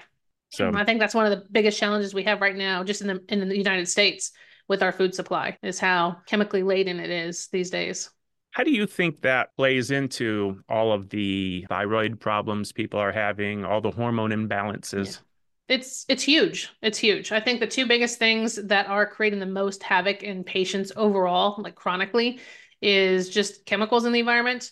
So 0.50 0.72
I 0.74 0.86
think 0.86 1.00
that's 1.00 1.16
one 1.16 1.26
of 1.26 1.32
the 1.32 1.46
biggest 1.52 1.78
challenges 1.78 2.14
we 2.14 2.24
have 2.24 2.40
right 2.40 2.56
now, 2.56 2.84
just 2.84 3.02
in 3.02 3.08
the 3.08 3.24
in 3.28 3.48
the 3.48 3.58
United 3.58 3.88
States 3.88 4.32
with 4.68 4.82
our 4.82 4.92
food 4.92 5.14
supply, 5.14 5.58
is 5.62 5.80
how 5.80 6.18
chemically 6.28 6.64
laden 6.64 7.00
it 7.00 7.10
is 7.10 7.48
these 7.48 7.70
days. 7.70 8.10
How 8.52 8.64
do 8.64 8.72
you 8.72 8.88
think 8.88 9.22
that 9.22 9.54
plays 9.58 9.92
into 9.92 10.62
all 10.70 10.94
of 10.94 11.10
the 11.10 11.66
thyroid 11.68 12.22
problems 12.22 12.72
people 12.72 13.02
are 13.02 13.12
having, 13.12 13.66
all 13.66 13.82
the 13.82 13.92
hormone 13.92 14.30
imbalances? 14.32 15.16
Yeah 15.16 15.25
it's 15.68 16.06
it's 16.08 16.24
huge. 16.24 16.70
It's 16.82 16.98
huge. 16.98 17.32
I 17.32 17.40
think 17.40 17.60
the 17.60 17.68
two 17.68 17.88
biggest 17.88 18.20
things 18.20 18.56
that 18.68 18.88
are 18.88 19.08
creating 19.08 19.40
the 19.40 19.46
most 19.46 19.82
havoc 19.82 20.22
in 20.22 20.44
patients 20.44 20.92
overall 20.96 21.62
like 21.62 21.76
chronically 21.76 22.40
is 22.82 23.30
just 23.30 23.66
chemicals 23.66 24.06
in 24.06 24.12
the 24.12 24.20
environment 24.20 24.72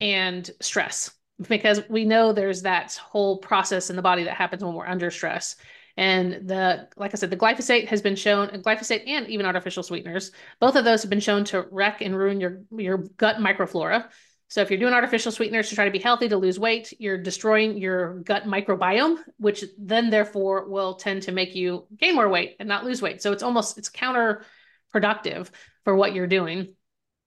and 0.00 0.48
stress. 0.60 1.10
Because 1.48 1.80
we 1.88 2.04
know 2.04 2.32
there's 2.32 2.62
that 2.62 2.94
whole 2.94 3.38
process 3.38 3.90
in 3.90 3.96
the 3.96 4.02
body 4.02 4.24
that 4.24 4.34
happens 4.34 4.62
when 4.62 4.74
we're 4.74 4.86
under 4.86 5.10
stress. 5.10 5.56
And 5.96 6.48
the 6.48 6.88
like 6.96 7.14
i 7.14 7.16
said 7.16 7.30
the 7.30 7.36
glyphosate 7.36 7.86
has 7.86 8.02
been 8.02 8.16
shown 8.16 8.48
glyphosate 8.48 9.06
and 9.06 9.28
even 9.28 9.46
artificial 9.46 9.84
sweeteners 9.84 10.32
both 10.58 10.74
of 10.74 10.84
those 10.84 11.02
have 11.02 11.10
been 11.10 11.20
shown 11.20 11.44
to 11.44 11.66
wreck 11.70 12.00
and 12.00 12.18
ruin 12.18 12.40
your 12.40 12.62
your 12.76 12.98
gut 13.16 13.36
microflora 13.36 14.08
so 14.54 14.60
if 14.60 14.70
you're 14.70 14.78
doing 14.78 14.94
artificial 14.94 15.32
sweeteners 15.32 15.68
to 15.68 15.74
try 15.74 15.84
to 15.84 15.90
be 15.90 15.98
healthy, 15.98 16.28
to 16.28 16.36
lose 16.36 16.60
weight, 16.60 16.92
you're 17.00 17.18
destroying 17.18 17.76
your 17.76 18.20
gut 18.20 18.44
microbiome, 18.44 19.16
which 19.36 19.64
then 19.76 20.10
therefore 20.10 20.68
will 20.68 20.94
tend 20.94 21.24
to 21.24 21.32
make 21.32 21.56
you 21.56 21.88
gain 21.98 22.14
more 22.14 22.28
weight 22.28 22.54
and 22.60 22.68
not 22.68 22.84
lose 22.84 23.02
weight. 23.02 23.20
So 23.20 23.32
it's 23.32 23.42
almost 23.42 23.78
it's 23.78 23.90
counterproductive 23.90 25.50
for 25.82 25.96
what 25.96 26.14
you're 26.14 26.28
doing. 26.28 26.72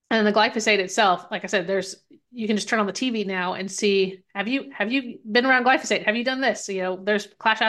And 0.09 0.25
the 0.25 0.31
glyphosate 0.31 0.79
itself, 0.79 1.25
like 1.29 1.43
I 1.43 1.47
said, 1.47 1.67
there's 1.67 1.97
you 2.31 2.47
can 2.47 2.55
just 2.55 2.69
turn 2.69 2.79
on 2.79 2.87
the 2.87 2.93
TV 2.93 3.27
now 3.27 3.55
and 3.55 3.69
see 3.69 4.23
have 4.33 4.47
you 4.47 4.71
have 4.73 4.89
you 4.89 5.19
been 5.29 5.45
around 5.45 5.65
glyphosate? 5.65 6.05
Have 6.05 6.15
you 6.15 6.23
done 6.23 6.39
this? 6.39 6.69
You 6.69 6.81
know, 6.83 6.95
there's 7.03 7.27
class 7.27 7.61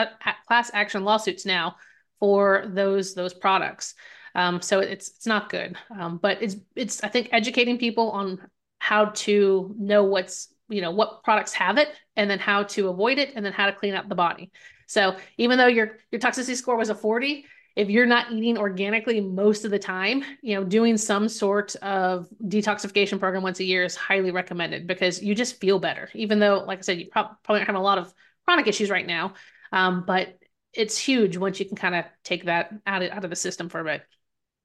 class 0.47 0.71
action 0.73 1.03
lawsuits 1.03 1.45
now 1.45 1.75
for 2.21 2.63
those 2.65 3.13
those 3.13 3.33
products. 3.33 3.93
Um, 4.35 4.61
so 4.61 4.79
it's 4.79 5.09
it's 5.09 5.27
not 5.27 5.49
good. 5.49 5.75
Um, 5.91 6.17
but 6.17 6.41
it's 6.41 6.55
it's 6.77 7.03
I 7.03 7.09
think 7.09 7.27
educating 7.33 7.77
people 7.77 8.11
on 8.11 8.39
how 8.79 9.05
to 9.05 9.75
know 9.77 10.03
what's 10.05 10.53
you 10.69 10.81
know 10.81 10.91
what 10.91 11.23
products 11.23 11.53
have 11.53 11.77
it 11.77 11.89
and 12.15 12.29
then 12.29 12.39
how 12.39 12.63
to 12.63 12.89
avoid 12.89 13.17
it 13.17 13.33
and 13.35 13.45
then 13.45 13.53
how 13.53 13.65
to 13.65 13.73
clean 13.73 13.93
up 13.93 14.07
the 14.09 14.15
body. 14.15 14.51
So 14.87 15.15
even 15.37 15.57
though 15.57 15.67
your 15.67 15.97
your 16.11 16.19
toxicity 16.19 16.55
score 16.55 16.77
was 16.77 16.89
a 16.89 16.95
40 16.95 17.45
if 17.75 17.89
you're 17.89 18.05
not 18.05 18.31
eating 18.31 18.57
organically 18.57 19.21
most 19.21 19.63
of 19.63 19.71
the 19.71 19.79
time 19.79 20.23
you 20.41 20.55
know 20.55 20.63
doing 20.63 20.97
some 20.97 21.29
sort 21.29 21.75
of 21.77 22.27
detoxification 22.43 23.19
program 23.19 23.43
once 23.43 23.59
a 23.59 23.63
year 23.63 23.83
is 23.83 23.95
highly 23.95 24.31
recommended 24.31 24.87
because 24.87 25.21
you 25.21 25.35
just 25.35 25.59
feel 25.59 25.79
better. 25.79 26.09
Even 26.13 26.39
though 26.39 26.63
like 26.65 26.79
i 26.79 26.81
said 26.81 26.99
you 26.99 27.07
probably 27.11 27.61
have 27.61 27.75
a 27.75 27.79
lot 27.79 27.97
of 27.97 28.13
chronic 28.45 28.67
issues 28.67 28.89
right 28.89 29.05
now 29.05 29.33
um, 29.71 30.03
but 30.05 30.35
it's 30.73 30.97
huge 30.97 31.37
once 31.37 31.59
you 31.59 31.65
can 31.65 31.75
kind 31.75 31.95
of 31.95 32.05
take 32.23 32.45
that 32.45 32.71
out 32.85 33.01
of, 33.01 33.11
out 33.11 33.23
of 33.23 33.29
the 33.29 33.35
system 33.35 33.69
for 33.69 33.79
a 33.79 33.83
bit 33.83 34.03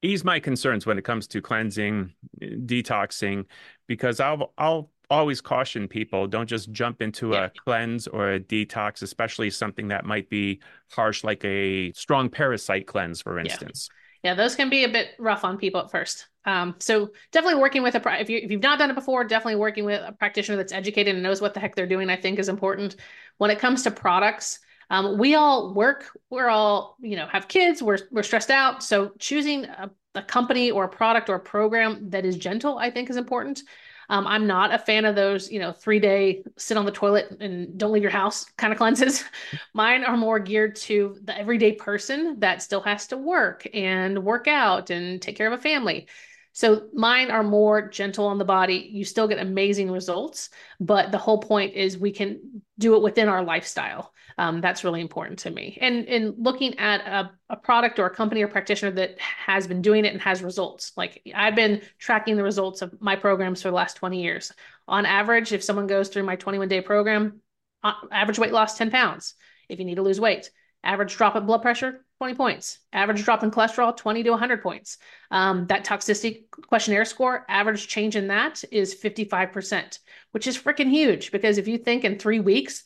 ease 0.04 0.24
my 0.24 0.38
concerns 0.38 0.86
when 0.86 0.98
it 0.98 1.04
comes 1.04 1.26
to 1.28 1.40
cleansing, 1.40 2.12
detoxing, 2.40 3.46
because 3.86 4.20
I'll 4.20 4.52
I'll 4.58 4.90
always 5.10 5.40
caution 5.40 5.86
people 5.86 6.26
don't 6.26 6.48
just 6.48 6.72
jump 6.72 7.02
into 7.02 7.30
yeah. 7.30 7.44
a 7.44 7.50
cleanse 7.50 8.06
or 8.06 8.32
a 8.32 8.40
detox, 8.40 9.02
especially 9.02 9.50
something 9.50 9.88
that 9.88 10.04
might 10.04 10.28
be 10.30 10.60
harsh, 10.90 11.24
like 11.24 11.44
a 11.44 11.92
strong 11.92 12.28
parasite 12.28 12.86
cleanse, 12.86 13.20
for 13.20 13.38
instance. 13.38 13.88
Yeah, 14.22 14.30
yeah 14.30 14.34
those 14.34 14.54
can 14.54 14.70
be 14.70 14.84
a 14.84 14.88
bit 14.88 15.10
rough 15.18 15.44
on 15.44 15.58
people 15.58 15.80
at 15.80 15.90
first. 15.90 16.28
Um, 16.46 16.74
so 16.78 17.10
definitely 17.32 17.60
working 17.60 17.82
with 17.82 17.94
a 17.94 18.20
if 18.20 18.28
you 18.28 18.38
if 18.38 18.50
you've 18.50 18.62
not 18.62 18.78
done 18.78 18.90
it 18.90 18.94
before, 18.94 19.24
definitely 19.24 19.56
working 19.56 19.84
with 19.84 20.02
a 20.06 20.12
practitioner 20.12 20.56
that's 20.56 20.72
educated 20.72 21.14
and 21.14 21.22
knows 21.22 21.40
what 21.40 21.54
the 21.54 21.60
heck 21.60 21.74
they're 21.74 21.86
doing, 21.86 22.10
I 22.10 22.16
think 22.16 22.38
is 22.38 22.48
important. 22.48 22.96
When 23.38 23.50
it 23.50 23.58
comes 23.58 23.82
to 23.84 23.90
products, 23.90 24.60
um, 24.90 25.18
we 25.18 25.34
all 25.34 25.74
work, 25.74 26.18
we're 26.30 26.48
all, 26.48 26.96
you 27.00 27.16
know, 27.16 27.26
have 27.26 27.48
kids, 27.48 27.82
we're, 27.82 27.98
we're 28.10 28.22
stressed 28.22 28.50
out. 28.50 28.82
So 28.82 29.12
choosing 29.18 29.64
a, 29.64 29.90
a 30.14 30.22
company 30.22 30.70
or 30.70 30.84
a 30.84 30.88
product 30.88 31.28
or 31.28 31.36
a 31.36 31.40
program 31.40 32.10
that 32.10 32.24
is 32.24 32.36
gentle, 32.36 32.78
I 32.78 32.90
think 32.90 33.10
is 33.10 33.16
important. 33.16 33.62
Um, 34.10 34.26
I'm 34.26 34.46
not 34.46 34.72
a 34.72 34.78
fan 34.78 35.04
of 35.04 35.14
those, 35.14 35.50
you 35.50 35.58
know, 35.58 35.72
three 35.72 35.98
day 35.98 36.44
sit 36.56 36.76
on 36.76 36.84
the 36.84 36.92
toilet 36.92 37.30
and 37.40 37.78
don't 37.78 37.92
leave 37.92 38.02
your 38.02 38.10
house 38.10 38.44
kind 38.56 38.72
of 38.72 38.78
cleanses. 38.78 39.24
Mine 39.74 40.04
are 40.04 40.16
more 40.16 40.38
geared 40.38 40.76
to 40.76 41.16
the 41.24 41.36
everyday 41.38 41.72
person 41.72 42.38
that 42.40 42.62
still 42.62 42.82
has 42.82 43.06
to 43.08 43.16
work 43.16 43.66
and 43.72 44.22
work 44.22 44.46
out 44.46 44.90
and 44.90 45.20
take 45.22 45.36
care 45.36 45.46
of 45.46 45.58
a 45.58 45.62
family. 45.62 46.06
So 46.54 46.86
mine 46.94 47.32
are 47.32 47.42
more 47.42 47.88
gentle 47.88 48.26
on 48.26 48.38
the 48.38 48.44
body. 48.44 48.88
You 48.92 49.04
still 49.04 49.26
get 49.26 49.40
amazing 49.40 49.90
results, 49.90 50.50
but 50.78 51.10
the 51.10 51.18
whole 51.18 51.38
point 51.38 51.74
is 51.74 51.98
we 51.98 52.12
can 52.12 52.62
do 52.78 52.94
it 52.94 53.02
within 53.02 53.28
our 53.28 53.42
lifestyle. 53.42 54.12
Um, 54.38 54.60
that's 54.60 54.84
really 54.84 55.00
important 55.00 55.40
to 55.40 55.50
me. 55.50 55.76
And 55.80 56.04
in 56.04 56.34
looking 56.38 56.78
at 56.78 57.00
a, 57.00 57.32
a 57.50 57.56
product 57.56 57.98
or 57.98 58.06
a 58.06 58.14
company 58.14 58.42
or 58.42 58.48
practitioner 58.48 58.92
that 58.92 59.18
has 59.18 59.66
been 59.66 59.82
doing 59.82 60.04
it 60.04 60.12
and 60.12 60.22
has 60.22 60.44
results, 60.44 60.92
like 60.96 61.22
I've 61.34 61.56
been 61.56 61.82
tracking 61.98 62.36
the 62.36 62.44
results 62.44 62.82
of 62.82 63.00
my 63.00 63.16
programs 63.16 63.60
for 63.60 63.68
the 63.68 63.76
last 63.76 63.96
20 63.96 64.22
years. 64.22 64.52
On 64.86 65.06
average, 65.06 65.52
if 65.52 65.64
someone 65.64 65.88
goes 65.88 66.08
through 66.08 66.22
my 66.22 66.36
21 66.36 66.68
day 66.68 66.80
program, 66.80 67.40
uh, 67.82 67.94
average 68.12 68.38
weight 68.38 68.52
loss 68.52 68.78
10 68.78 68.92
pounds. 68.92 69.34
If 69.68 69.80
you 69.80 69.84
need 69.84 69.96
to 69.96 70.02
lose 70.02 70.20
weight, 70.20 70.50
average 70.84 71.16
drop 71.16 71.36
in 71.36 71.46
blood 71.46 71.62
pressure 71.62 72.04
20 72.18 72.34
points. 72.34 72.78
Average 72.92 73.24
drop 73.24 73.42
in 73.42 73.50
cholesterol 73.50 73.96
20 73.96 74.22
to 74.22 74.30
100 74.30 74.62
points. 74.62 74.98
Um, 75.30 75.66
that 75.66 75.84
toxicity 75.84 76.44
questionnaire 76.50 77.04
score 77.04 77.44
average 77.48 77.88
change 77.88 78.16
in 78.16 78.28
that 78.28 78.62
is 78.70 78.94
55% 78.94 79.98
which 80.30 80.46
is 80.46 80.58
freaking 80.58 80.90
huge 80.90 81.30
because 81.30 81.58
if 81.58 81.68
you 81.68 81.78
think 81.78 82.04
in 82.04 82.18
three 82.18 82.40
weeks 82.40 82.84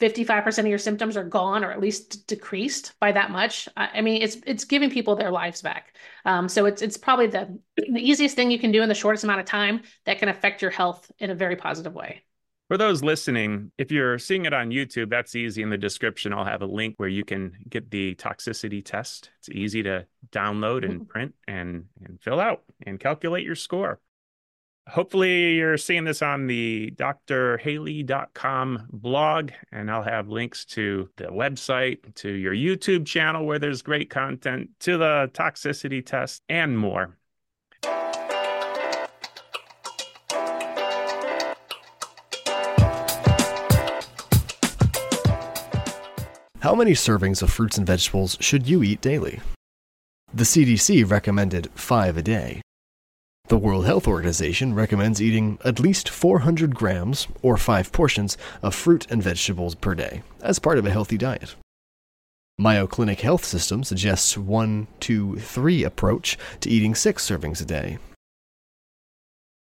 55% 0.00 0.58
of 0.58 0.66
your 0.66 0.78
symptoms 0.78 1.16
are 1.16 1.24
gone 1.24 1.64
or 1.64 1.72
at 1.72 1.80
least 1.80 2.26
decreased 2.26 2.92
by 3.00 3.12
that 3.12 3.30
much 3.30 3.66
i 3.76 4.02
mean 4.02 4.20
it's 4.20 4.36
it's 4.46 4.64
giving 4.64 4.90
people 4.90 5.16
their 5.16 5.30
lives 5.30 5.62
back. 5.62 5.96
Um, 6.24 6.48
so 6.48 6.66
it's 6.66 6.82
it's 6.82 6.98
probably 6.98 7.28
the, 7.28 7.58
the 7.76 8.00
easiest 8.00 8.36
thing 8.36 8.50
you 8.50 8.58
can 8.58 8.72
do 8.72 8.82
in 8.82 8.88
the 8.88 8.94
shortest 8.94 9.24
amount 9.24 9.40
of 9.40 9.46
time 9.46 9.82
that 10.04 10.18
can 10.18 10.28
affect 10.28 10.60
your 10.60 10.70
health 10.70 11.10
in 11.18 11.30
a 11.30 11.34
very 11.34 11.56
positive 11.56 11.94
way 11.94 12.22
for 12.68 12.76
those 12.76 13.02
listening, 13.02 13.70
if 13.78 13.92
you're 13.92 14.18
seeing 14.18 14.44
it 14.44 14.52
on 14.52 14.70
YouTube, 14.70 15.10
that's 15.10 15.36
easy. 15.36 15.62
In 15.62 15.70
the 15.70 15.78
description, 15.78 16.32
I'll 16.32 16.44
have 16.44 16.62
a 16.62 16.66
link 16.66 16.94
where 16.96 17.08
you 17.08 17.24
can 17.24 17.56
get 17.68 17.90
the 17.90 18.14
toxicity 18.16 18.84
test. 18.84 19.30
It's 19.38 19.48
easy 19.48 19.82
to 19.84 20.06
download 20.32 20.84
and 20.84 21.08
print 21.08 21.34
and, 21.46 21.84
and 22.04 22.20
fill 22.20 22.40
out 22.40 22.64
and 22.84 22.98
calculate 22.98 23.44
your 23.44 23.54
score. 23.54 24.00
Hopefully, 24.88 25.54
you're 25.54 25.76
seeing 25.76 26.04
this 26.04 26.22
on 26.22 26.46
the 26.46 26.92
drhaley.com 26.96 28.88
blog, 28.92 29.50
and 29.72 29.90
I'll 29.90 30.02
have 30.02 30.28
links 30.28 30.64
to 30.66 31.08
the 31.16 31.24
website, 31.24 32.14
to 32.16 32.30
your 32.30 32.54
YouTube 32.54 33.04
channel 33.04 33.44
where 33.44 33.58
there's 33.58 33.82
great 33.82 34.10
content, 34.10 34.70
to 34.80 34.96
the 34.96 35.30
toxicity 35.34 36.06
test, 36.06 36.42
and 36.48 36.78
more. 36.78 37.16
How 46.66 46.74
many 46.74 46.94
servings 46.94 47.42
of 47.42 47.52
fruits 47.52 47.78
and 47.78 47.86
vegetables 47.86 48.36
should 48.40 48.66
you 48.66 48.82
eat 48.82 49.00
daily? 49.00 49.38
The 50.34 50.42
CDC 50.42 51.08
recommended 51.08 51.70
five 51.76 52.16
a 52.16 52.22
day. 52.22 52.60
The 53.46 53.56
World 53.56 53.86
Health 53.86 54.08
Organization 54.08 54.74
recommends 54.74 55.22
eating 55.22 55.60
at 55.64 55.78
least 55.78 56.08
400 56.08 56.74
grams, 56.74 57.28
or 57.40 57.56
five 57.56 57.92
portions, 57.92 58.36
of 58.62 58.74
fruit 58.74 59.06
and 59.08 59.22
vegetables 59.22 59.76
per 59.76 59.94
day 59.94 60.24
as 60.42 60.58
part 60.58 60.76
of 60.76 60.84
a 60.84 60.90
healthy 60.90 61.16
diet. 61.16 61.54
Mayo 62.58 62.88
Clinic 62.88 63.20
Health 63.20 63.44
System 63.44 63.84
suggests 63.84 64.36
one, 64.36 64.88
two, 64.98 65.36
three 65.36 65.84
approach 65.84 66.36
to 66.62 66.68
eating 66.68 66.96
six 66.96 67.24
servings 67.24 67.62
a 67.62 67.64
day. 67.64 67.98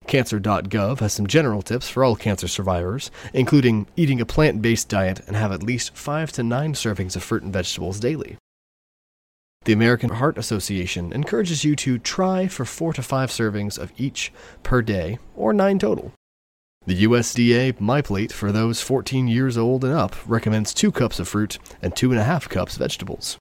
Cancer.gov 0.08 1.00
has 1.00 1.14
some 1.14 1.28
general 1.28 1.62
tips 1.62 1.90
for 1.90 2.04
all 2.04 2.16
cancer 2.16 2.48
survivors, 2.48 3.12
including 3.34 3.88
eating 3.96 4.22
a 4.22 4.26
plant 4.26 4.62
based 4.62 4.90
diet 4.90 5.22
and 5.28 5.36
have 5.36 5.52
at 5.52 5.64
least 5.64 5.96
5 5.96 6.32
to 6.34 6.44
9 6.44 6.74
servings 6.74 7.16
of 7.16 7.24
fruit 7.24 7.44
and 7.44 7.54
vegetables 7.54 8.00
daily. 8.00 8.38
The 9.66 9.74
American 9.74 10.10
Heart 10.10 10.38
Association 10.38 11.14
encourages 11.14 11.64
you 11.64 11.76
to 11.78 11.98
try 11.98 12.48
for 12.48 12.66
four 12.66 12.92
to 12.94 13.02
five 13.02 13.30
servings 13.30 13.80
of 13.80 13.94
each 13.98 14.34
per 14.62 14.82
day, 14.82 15.20
or 15.36 15.54
nine 15.54 15.80
total. 15.80 16.12
The 16.86 17.06
USDA 17.06 17.80
MyPlate 17.80 18.34
for 18.34 18.52
those 18.52 18.82
14 18.82 19.30
years 19.30 19.58
old 19.58 19.86
and 19.86 19.94
up 19.94 20.18
recommends 20.28 20.74
two 20.74 20.92
cups 20.92 21.18
of 21.18 21.30
fruit 21.30 21.60
and 21.82 21.96
two 21.96 22.12
and 22.12 22.20
a 22.20 22.26
half 22.26 22.50
cups 22.50 22.74
of 22.74 22.80
vegetables. 22.80 23.38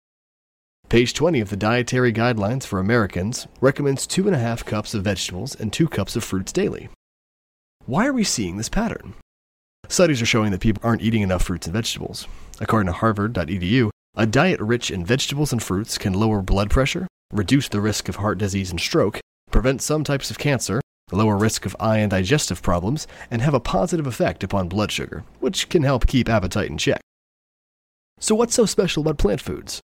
Page 0.93 1.15
20 1.15 1.41
of 1.41 1.49
the 1.49 1.57
Dietary 1.57 2.13
Guidelines 2.13 2.65
for 2.67 2.79
Americans 2.79 3.47
recommends 3.63 4.07
two 4.07 4.27
and 4.27 4.37
a 4.37 4.39
half 4.39 4.63
cups 4.63 4.93
of 4.93 5.05
vegetables 5.05 5.55
and 5.55 5.73
two 5.73 5.89
cups 5.89 6.17
of 6.17 6.23
fruits 6.23 6.53
daily. 6.53 6.91
Why 7.87 8.07
are 8.07 8.13
we 8.13 8.25
seeing 8.25 8.59
this 8.59 8.69
pattern? 8.69 9.15
Studies 9.89 10.21
are 10.21 10.27
showing 10.27 10.51
that 10.51 10.61
people 10.61 10.83
aren't 10.85 11.01
eating 11.01 11.23
enough 11.23 11.45
fruits 11.45 11.67
and 11.67 11.73
vegetables. 11.73 12.29
According 12.61 12.89
to 12.89 12.93
Harvard.edu, 12.93 13.89
a 14.17 14.27
diet 14.27 14.61
rich 14.61 14.91
in 14.91 15.03
vegetables 15.03 15.51
and 15.51 15.63
fruits 15.63 15.97
can 15.97 16.13
lower 16.13 16.43
blood 16.43 16.69
pressure, 16.69 17.09
reduce 17.33 17.69
the 17.69 17.81
risk 17.81 18.11
of 18.11 18.17
heart 18.17 18.37
disease 18.37 18.71
and 18.71 18.79
stroke, 18.79 19.19
prevent 19.51 19.81
some 19.81 20.05
types 20.05 20.31
of 20.31 20.39
cancer, 20.39 20.83
lower 21.11 21.39
risk 21.39 21.65
of 21.65 21.75
eye 21.81 21.99
and 21.99 22.11
digestive 22.11 22.61
problems, 22.61 23.07
and 23.31 23.41
have 23.41 23.55
a 23.55 23.61
positive 23.61 24.07
effect 24.07 24.45
upon 24.45 24.69
blood 24.69 24.93
sugar, 24.93 25.25
which 25.41 25.71
can 25.71 25.85
help 25.85 26.07
keep 26.07 26.29
appetite 26.29 26.69
in 26.69 26.77
check. 26.77 27.01
So, 28.21 28.35
what's 28.35 28.55
so 28.55 28.67
special 28.67 29.01
about 29.01 29.17
plant 29.17 29.41
foods? 29.41 29.81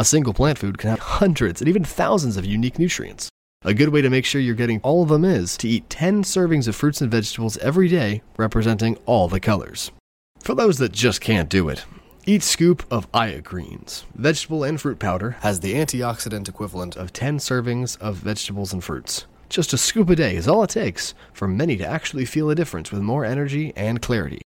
A 0.00 0.04
single 0.04 0.32
plant 0.32 0.56
food 0.56 0.78
can 0.78 0.88
have 0.88 0.98
hundreds 0.98 1.60
and 1.60 1.68
even 1.68 1.84
thousands 1.84 2.38
of 2.38 2.46
unique 2.46 2.78
nutrients. 2.78 3.28
A 3.66 3.74
good 3.74 3.90
way 3.90 4.00
to 4.00 4.08
make 4.08 4.24
sure 4.24 4.40
you're 4.40 4.54
getting 4.54 4.80
all 4.80 5.02
of 5.02 5.10
them 5.10 5.26
is 5.26 5.58
to 5.58 5.68
eat 5.68 5.90
10 5.90 6.22
servings 6.22 6.66
of 6.66 6.74
fruits 6.74 7.02
and 7.02 7.10
vegetables 7.10 7.58
every 7.58 7.86
day, 7.86 8.22
representing 8.38 8.96
all 9.04 9.28
the 9.28 9.38
colors. 9.38 9.90
For 10.38 10.54
those 10.54 10.78
that 10.78 10.92
just 10.92 11.20
can't 11.20 11.50
do 11.50 11.68
it, 11.68 11.84
each 12.24 12.44
scoop 12.44 12.82
of 12.90 13.08
Aya 13.12 13.42
Greens, 13.42 14.06
vegetable 14.14 14.64
and 14.64 14.80
fruit 14.80 14.98
powder, 14.98 15.32
has 15.42 15.60
the 15.60 15.74
antioxidant 15.74 16.48
equivalent 16.48 16.96
of 16.96 17.12
10 17.12 17.36
servings 17.36 18.00
of 18.00 18.16
vegetables 18.16 18.72
and 18.72 18.82
fruits. 18.82 19.26
Just 19.50 19.74
a 19.74 19.76
scoop 19.76 20.08
a 20.08 20.16
day 20.16 20.34
is 20.34 20.48
all 20.48 20.62
it 20.62 20.70
takes 20.70 21.12
for 21.34 21.46
many 21.46 21.76
to 21.76 21.86
actually 21.86 22.24
feel 22.24 22.48
a 22.48 22.54
difference 22.54 22.90
with 22.90 23.02
more 23.02 23.26
energy 23.26 23.74
and 23.76 24.00
clarity. 24.00 24.40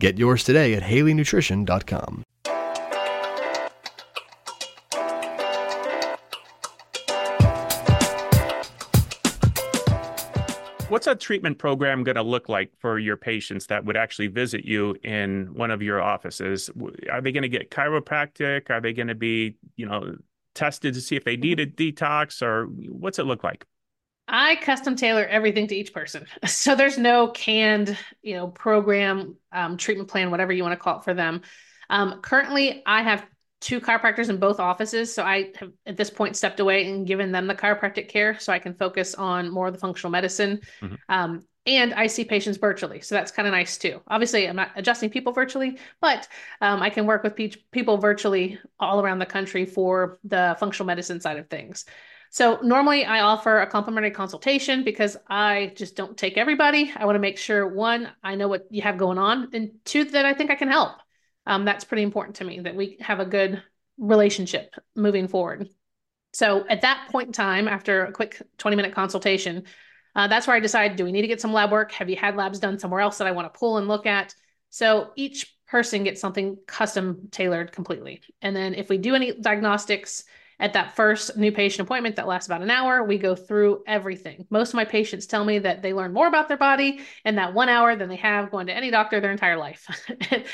Get 0.00 0.18
yours 0.18 0.42
today 0.42 0.74
at 0.74 0.82
HaleyNutrition.com. 0.82 2.24
What's 10.88 11.06
a 11.06 11.14
treatment 11.14 11.58
program 11.58 12.02
going 12.02 12.16
to 12.16 12.22
look 12.22 12.48
like 12.48 12.72
for 12.78 12.98
your 12.98 13.18
patients 13.18 13.66
that 13.66 13.84
would 13.84 13.96
actually 13.96 14.28
visit 14.28 14.64
you 14.64 14.96
in 15.04 15.52
one 15.52 15.70
of 15.70 15.82
your 15.82 16.00
offices? 16.00 16.70
Are 17.12 17.20
they 17.20 17.30
going 17.30 17.42
to 17.42 17.48
get 17.48 17.70
chiropractic? 17.70 18.70
Are 18.70 18.80
they 18.80 18.94
going 18.94 19.08
to 19.08 19.14
be, 19.14 19.56
you 19.76 19.84
know, 19.84 20.16
tested 20.54 20.94
to 20.94 21.00
see 21.02 21.14
if 21.14 21.24
they 21.24 21.36
need 21.36 21.60
a 21.60 21.66
detox 21.66 22.40
or 22.40 22.64
what's 22.66 23.18
it 23.18 23.24
look 23.24 23.44
like? 23.44 23.66
I 24.28 24.56
custom 24.56 24.96
tailor 24.96 25.26
everything 25.26 25.66
to 25.66 25.76
each 25.76 25.92
person. 25.92 26.26
So 26.46 26.74
there's 26.74 26.96
no 26.96 27.28
canned, 27.28 27.96
you 28.22 28.36
know, 28.36 28.48
program, 28.48 29.36
um, 29.52 29.76
treatment 29.76 30.08
plan, 30.08 30.30
whatever 30.30 30.54
you 30.54 30.62
want 30.62 30.72
to 30.72 30.82
call 30.82 31.00
it 31.00 31.04
for 31.04 31.12
them. 31.12 31.42
Um, 31.90 32.20
currently, 32.22 32.82
I 32.86 33.02
have 33.02 33.26
two 33.60 33.80
chiropractors 33.80 34.28
in 34.28 34.38
both 34.38 34.60
offices. 34.60 35.12
So 35.12 35.22
I 35.24 35.50
have 35.56 35.72
at 35.86 35.96
this 35.96 36.10
point 36.10 36.36
stepped 36.36 36.60
away 36.60 36.88
and 36.90 37.06
given 37.06 37.32
them 37.32 37.46
the 37.46 37.54
chiropractic 37.54 38.08
care 38.08 38.38
so 38.38 38.52
I 38.52 38.58
can 38.58 38.74
focus 38.74 39.14
on 39.14 39.50
more 39.50 39.66
of 39.66 39.72
the 39.72 39.80
functional 39.80 40.10
medicine. 40.10 40.60
Mm-hmm. 40.80 40.94
Um, 41.08 41.44
and 41.66 41.92
I 41.92 42.06
see 42.06 42.24
patients 42.24 42.56
virtually. 42.56 43.00
So 43.00 43.14
that's 43.14 43.30
kind 43.30 43.46
of 43.46 43.52
nice 43.52 43.76
too. 43.76 44.00
Obviously, 44.08 44.48
I'm 44.48 44.56
not 44.56 44.70
adjusting 44.76 45.10
people 45.10 45.32
virtually, 45.32 45.78
but 46.00 46.26
um, 46.62 46.80
I 46.80 46.88
can 46.88 47.04
work 47.04 47.22
with 47.22 47.36
pe- 47.36 47.52
people 47.72 47.98
virtually 47.98 48.58
all 48.80 49.00
around 49.00 49.18
the 49.18 49.26
country 49.26 49.66
for 49.66 50.18
the 50.24 50.56
functional 50.58 50.86
medicine 50.86 51.20
side 51.20 51.38
of 51.38 51.50
things. 51.50 51.84
So 52.30 52.58
normally 52.62 53.04
I 53.04 53.20
offer 53.20 53.60
a 53.60 53.66
complimentary 53.66 54.10
consultation 54.10 54.84
because 54.84 55.16
I 55.28 55.72
just 55.76 55.96
don't 55.96 56.16
take 56.16 56.38
everybody. 56.38 56.92
I 56.94 57.04
want 57.06 57.16
to 57.16 57.20
make 57.20 57.38
sure 57.38 57.66
one, 57.66 58.08
I 58.22 58.34
know 58.34 58.48
what 58.48 58.66
you 58.70 58.82
have 58.82 58.98
going 58.98 59.18
on, 59.18 59.48
and 59.52 59.72
two, 59.84 60.04
that 60.04 60.24
I 60.24 60.34
think 60.34 60.50
I 60.50 60.54
can 60.54 60.68
help 60.68 60.92
um, 61.48 61.64
that's 61.64 61.84
pretty 61.84 62.02
important 62.02 62.36
to 62.36 62.44
me 62.44 62.60
that 62.60 62.76
we 62.76 62.98
have 63.00 63.18
a 63.18 63.24
good 63.24 63.62
relationship 63.96 64.74
moving 64.94 65.26
forward. 65.26 65.68
So 66.34 66.66
at 66.68 66.82
that 66.82 67.08
point 67.10 67.28
in 67.28 67.32
time, 67.32 67.66
after 67.66 68.04
a 68.04 68.12
quick 68.12 68.40
20 68.58 68.76
minute 68.76 68.94
consultation, 68.94 69.64
uh, 70.14 70.28
that's 70.28 70.46
where 70.46 70.54
I 70.54 70.60
decide 70.60 70.96
do 70.96 71.04
we 71.04 71.12
need 71.12 71.22
to 71.22 71.28
get 71.28 71.40
some 71.40 71.52
lab 71.52 71.72
work? 71.72 71.90
Have 71.92 72.10
you 72.10 72.16
had 72.16 72.36
labs 72.36 72.60
done 72.60 72.78
somewhere 72.78 73.00
else 73.00 73.18
that 73.18 73.26
I 73.26 73.32
want 73.32 73.52
to 73.52 73.58
pull 73.58 73.78
and 73.78 73.88
look 73.88 74.04
at? 74.06 74.34
So 74.70 75.10
each 75.16 75.56
person 75.66 76.04
gets 76.04 76.20
something 76.20 76.58
custom 76.66 77.28
tailored 77.30 77.72
completely. 77.72 78.20
And 78.42 78.54
then 78.54 78.74
if 78.74 78.88
we 78.90 78.98
do 78.98 79.14
any 79.14 79.32
diagnostics, 79.40 80.24
at 80.60 80.72
that 80.72 80.96
first 80.96 81.36
new 81.36 81.52
patient 81.52 81.86
appointment 81.86 82.16
that 82.16 82.26
lasts 82.26 82.48
about 82.48 82.62
an 82.62 82.70
hour, 82.70 83.04
we 83.04 83.16
go 83.16 83.36
through 83.36 83.82
everything. 83.86 84.46
Most 84.50 84.70
of 84.70 84.74
my 84.74 84.84
patients 84.84 85.26
tell 85.26 85.44
me 85.44 85.60
that 85.60 85.82
they 85.82 85.92
learn 85.92 86.12
more 86.12 86.26
about 86.26 86.48
their 86.48 86.56
body 86.56 87.00
in 87.24 87.36
that 87.36 87.54
one 87.54 87.68
hour 87.68 87.94
than 87.94 88.08
they 88.08 88.16
have 88.16 88.50
going 88.50 88.66
to 88.66 88.76
any 88.76 88.90
doctor 88.90 89.20
their 89.20 89.30
entire 89.30 89.56
life. 89.56 89.86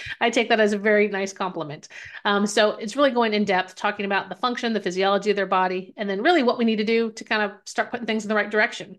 I 0.21 0.29
take 0.29 0.51
that 0.51 0.61
as 0.61 0.75
a 0.75 0.79
very 0.79 1.09
nice 1.09 1.33
compliment. 1.33 1.89
Um, 2.25 2.47
so 2.47 2.73
it's 2.73 2.97
really 2.97 3.13
going 3.13 3.33
in 3.33 3.45
depth, 3.45 3.77
talking 3.77 4.05
about 4.05 4.29
the 4.29 4.37
function, 4.37 4.75
the 4.75 4.81
physiology 4.81 5.31
of 5.31 5.37
their 5.37 5.47
body, 5.47 5.95
and 5.97 6.09
then 6.09 6.23
really 6.23 6.43
what 6.43 6.59
we 6.59 6.67
need 6.67 6.77
to 6.77 6.85
do 6.85 7.11
to 7.13 7.25
kind 7.25 7.43
of 7.43 7.53
start 7.65 7.91
putting 7.91 8.07
things 8.07 8.25
in 8.25 8.29
the 8.29 8.35
right 8.35 8.51
direction. 8.51 8.99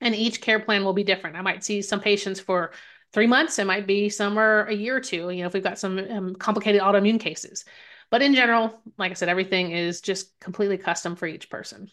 And 0.00 0.16
each 0.16 0.40
care 0.40 0.58
plan 0.58 0.84
will 0.84 0.92
be 0.92 1.04
different. 1.04 1.36
I 1.36 1.42
might 1.42 1.62
see 1.62 1.82
some 1.82 2.00
patients 2.00 2.40
for 2.40 2.72
three 3.12 3.28
months. 3.28 3.60
It 3.60 3.66
might 3.66 3.86
be 3.86 4.08
somewhere 4.08 4.64
a 4.64 4.74
year 4.74 4.96
or 4.96 5.00
two, 5.00 5.30
you 5.30 5.42
know, 5.42 5.46
if 5.46 5.54
we've 5.54 5.62
got 5.62 5.78
some 5.78 5.98
um, 5.98 6.34
complicated 6.34 6.80
autoimmune 6.80 7.20
cases. 7.20 7.64
But 8.12 8.20
in 8.20 8.34
general, 8.34 8.78
like 8.98 9.10
I 9.10 9.14
said, 9.14 9.30
everything 9.30 9.70
is 9.70 10.02
just 10.02 10.38
completely 10.38 10.76
custom 10.76 11.16
for 11.16 11.26
each 11.26 11.48
person. 11.48 11.90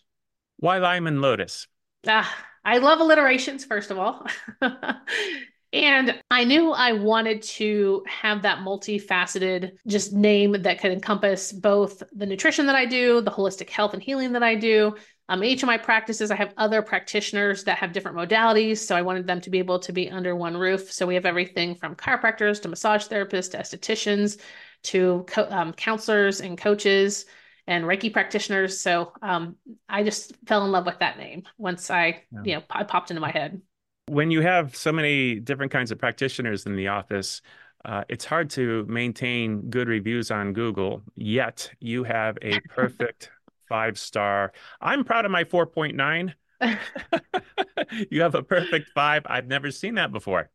Why 0.58 0.77
Lime 0.77 1.08
and 1.08 1.21
Lotus? 1.21 1.65
Ah, 2.05 2.29
I 2.65 2.79
love 2.79 2.99
alliterations, 2.99 3.63
first 3.63 3.89
of 3.89 3.97
all. 3.97 4.27
and 5.73 6.21
I 6.29 6.43
knew 6.43 6.71
I 6.71 6.91
wanted 6.91 7.41
to 7.43 8.03
have 8.10 8.41
that 8.41 8.60
multifaceted 8.60 9.77
just 9.88 10.12
name 10.12 10.62
that 10.63 10.82
could 10.82 10.91
encompass 10.91 11.53
both 11.53 12.03
the 12.12 12.25
nutrition 12.25 12.65
that 12.65 12.75
I 12.75 12.86
do, 12.86 13.21
the 13.21 13.32
holistic 13.32 13.69
health 13.69 13.93
and 13.93 14.03
healing 14.03 14.34
that 14.34 14.43
I 14.43 14.55
do. 14.55 14.97
Um, 15.29 15.41
each 15.41 15.63
of 15.63 15.67
my 15.67 15.77
practices, 15.77 16.32
I 16.32 16.36
have 16.36 16.53
other 16.58 16.82
practitioners 16.82 17.63
that 17.63 17.77
have 17.77 17.93
different 17.93 18.17
modalities. 18.17 18.79
So 18.79 18.93
I 18.93 19.03
wanted 19.03 19.25
them 19.25 19.39
to 19.39 19.49
be 19.49 19.60
able 19.60 19.79
to 19.79 19.93
be 19.93 20.10
under 20.10 20.36
one 20.36 20.58
roof. 20.58 20.91
So 20.91 21.05
we 21.08 21.15
have 21.15 21.25
everything 21.25 21.75
from 21.75 21.95
chiropractors 21.95 22.62
to 22.63 22.67
massage 22.67 23.08
therapists 23.08 23.51
to 23.51 23.60
estheticians 23.60 24.41
to 24.83 25.25
co- 25.27 25.49
um, 25.49 25.73
counselors 25.73 26.41
and 26.41 26.57
coaches 26.57 27.25
and 27.67 27.85
Reiki 27.85 28.11
practitioners. 28.11 28.79
So 28.79 29.11
um, 29.21 29.55
I 29.87 30.03
just 30.03 30.33
fell 30.47 30.65
in 30.65 30.71
love 30.71 30.85
with 30.85 30.99
that 30.99 31.17
name 31.17 31.43
once 31.57 31.91
I, 31.91 32.23
yeah. 32.31 32.41
you 32.43 32.55
know, 32.55 32.63
I 32.69 32.83
popped 32.83 33.11
into 33.11 33.21
my 33.21 33.31
head. 33.31 33.61
When 34.07 34.31
you 34.31 34.41
have 34.41 34.75
so 34.75 34.91
many 34.91 35.39
different 35.39 35.71
kinds 35.71 35.91
of 35.91 35.99
practitioners 35.99 36.65
in 36.65 36.75
the 36.75 36.87
office, 36.87 37.41
uh, 37.85 38.03
it's 38.09 38.25
hard 38.25 38.49
to 38.51 38.85
maintain 38.87 39.69
good 39.69 39.87
reviews 39.87 40.31
on 40.31 40.53
Google. 40.53 41.03
Yet 41.15 41.71
you 41.79 42.03
have 42.03 42.37
a 42.41 42.59
perfect 42.61 43.29
five 43.69 43.99
star. 43.99 44.51
I'm 44.81 45.03
proud 45.03 45.25
of 45.25 45.31
my 45.31 45.43
4.9. 45.43 46.33
you 48.09 48.21
have 48.21 48.35
a 48.35 48.43
perfect 48.43 48.89
five. 48.89 49.23
I've 49.27 49.47
never 49.47 49.71
seen 49.71 49.93
that 49.95 50.11
before. 50.11 50.49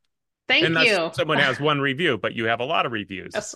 Thank 0.48 0.66
and 0.66 0.76
you. 0.76 1.10
Someone 1.14 1.38
has 1.38 1.58
one 1.58 1.80
review, 1.80 2.18
but 2.18 2.34
you 2.34 2.46
have 2.46 2.60
a 2.60 2.64
lot 2.64 2.84
of 2.86 2.92
reviews. 2.92 3.32
Yes. 3.34 3.54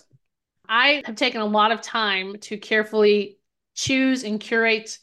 I 0.69 1.01
have 1.05 1.15
taken 1.15 1.41
a 1.41 1.45
lot 1.45 1.71
of 1.71 1.81
time 1.81 2.37
to 2.41 2.57
carefully 2.57 3.39
choose 3.73 4.23
and 4.23 4.39
curate 4.39 4.99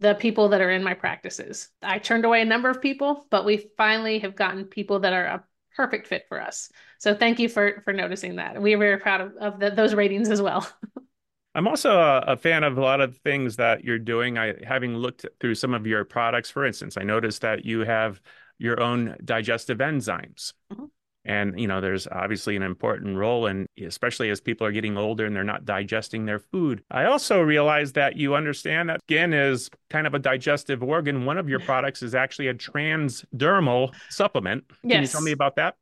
the 0.00 0.14
people 0.14 0.48
that 0.48 0.60
are 0.60 0.70
in 0.70 0.82
my 0.82 0.94
practices. 0.94 1.68
I 1.82 1.98
turned 1.98 2.24
away 2.24 2.40
a 2.40 2.46
number 2.46 2.70
of 2.70 2.80
people, 2.80 3.26
but 3.30 3.44
we 3.44 3.68
finally 3.76 4.18
have 4.20 4.34
gotten 4.34 4.64
people 4.64 5.00
that 5.00 5.12
are 5.12 5.24
a 5.24 5.44
perfect 5.76 6.06
fit 6.06 6.24
for 6.28 6.40
us. 6.40 6.70
So 6.98 7.14
thank 7.14 7.38
you 7.38 7.48
for 7.48 7.82
for 7.84 7.92
noticing 7.92 8.36
that. 8.36 8.60
We 8.60 8.74
are 8.74 8.78
very 8.78 8.98
proud 8.98 9.20
of, 9.20 9.36
of 9.36 9.60
the, 9.60 9.70
those 9.70 9.94
ratings 9.94 10.30
as 10.30 10.40
well. 10.40 10.66
I'm 11.56 11.68
also 11.68 11.92
a, 11.92 12.18
a, 12.26 12.36
fan 12.36 12.64
of 12.64 12.78
a 12.78 12.80
lot 12.80 13.00
of 13.00 13.16
things 13.18 13.56
that 13.56 13.84
you're 13.84 13.98
doing. 13.98 14.38
I 14.38 14.54
having 14.64 14.96
looked 14.96 15.24
through 15.38 15.54
some 15.54 15.72
of 15.72 15.86
your 15.86 16.04
products, 16.04 16.50
for 16.50 16.64
instance, 16.64 16.96
I 16.96 17.04
noticed 17.04 17.42
that 17.42 17.64
you 17.64 17.80
have 17.80 18.20
your 18.58 18.80
own 18.80 19.16
digestive 19.24 19.78
enzymes. 19.78 20.52
Mm-hmm. 20.72 20.86
And, 21.24 21.58
you 21.58 21.66
know, 21.66 21.80
there's 21.80 22.06
obviously 22.06 22.54
an 22.54 22.62
important 22.62 23.16
role, 23.16 23.46
and 23.46 23.66
especially 23.82 24.28
as 24.28 24.40
people 24.40 24.66
are 24.66 24.72
getting 24.72 24.98
older 24.98 25.24
and 25.24 25.34
they're 25.34 25.42
not 25.42 25.64
digesting 25.64 26.26
their 26.26 26.38
food. 26.38 26.82
I 26.90 27.04
also 27.06 27.40
realize 27.40 27.92
that 27.94 28.16
you 28.16 28.34
understand 28.34 28.90
that 28.90 29.00
skin 29.04 29.32
is 29.32 29.70
kind 29.88 30.06
of 30.06 30.14
a 30.14 30.18
digestive 30.18 30.82
organ. 30.82 31.24
One 31.24 31.38
of 31.38 31.48
your 31.48 31.60
products 31.60 32.02
is 32.02 32.14
actually 32.14 32.48
a 32.48 32.54
transdermal 32.54 33.94
supplement. 34.10 34.64
Yes. 34.82 34.92
Can 34.92 35.02
you 35.02 35.08
tell 35.08 35.22
me 35.22 35.32
about 35.32 35.56
that? 35.56 35.76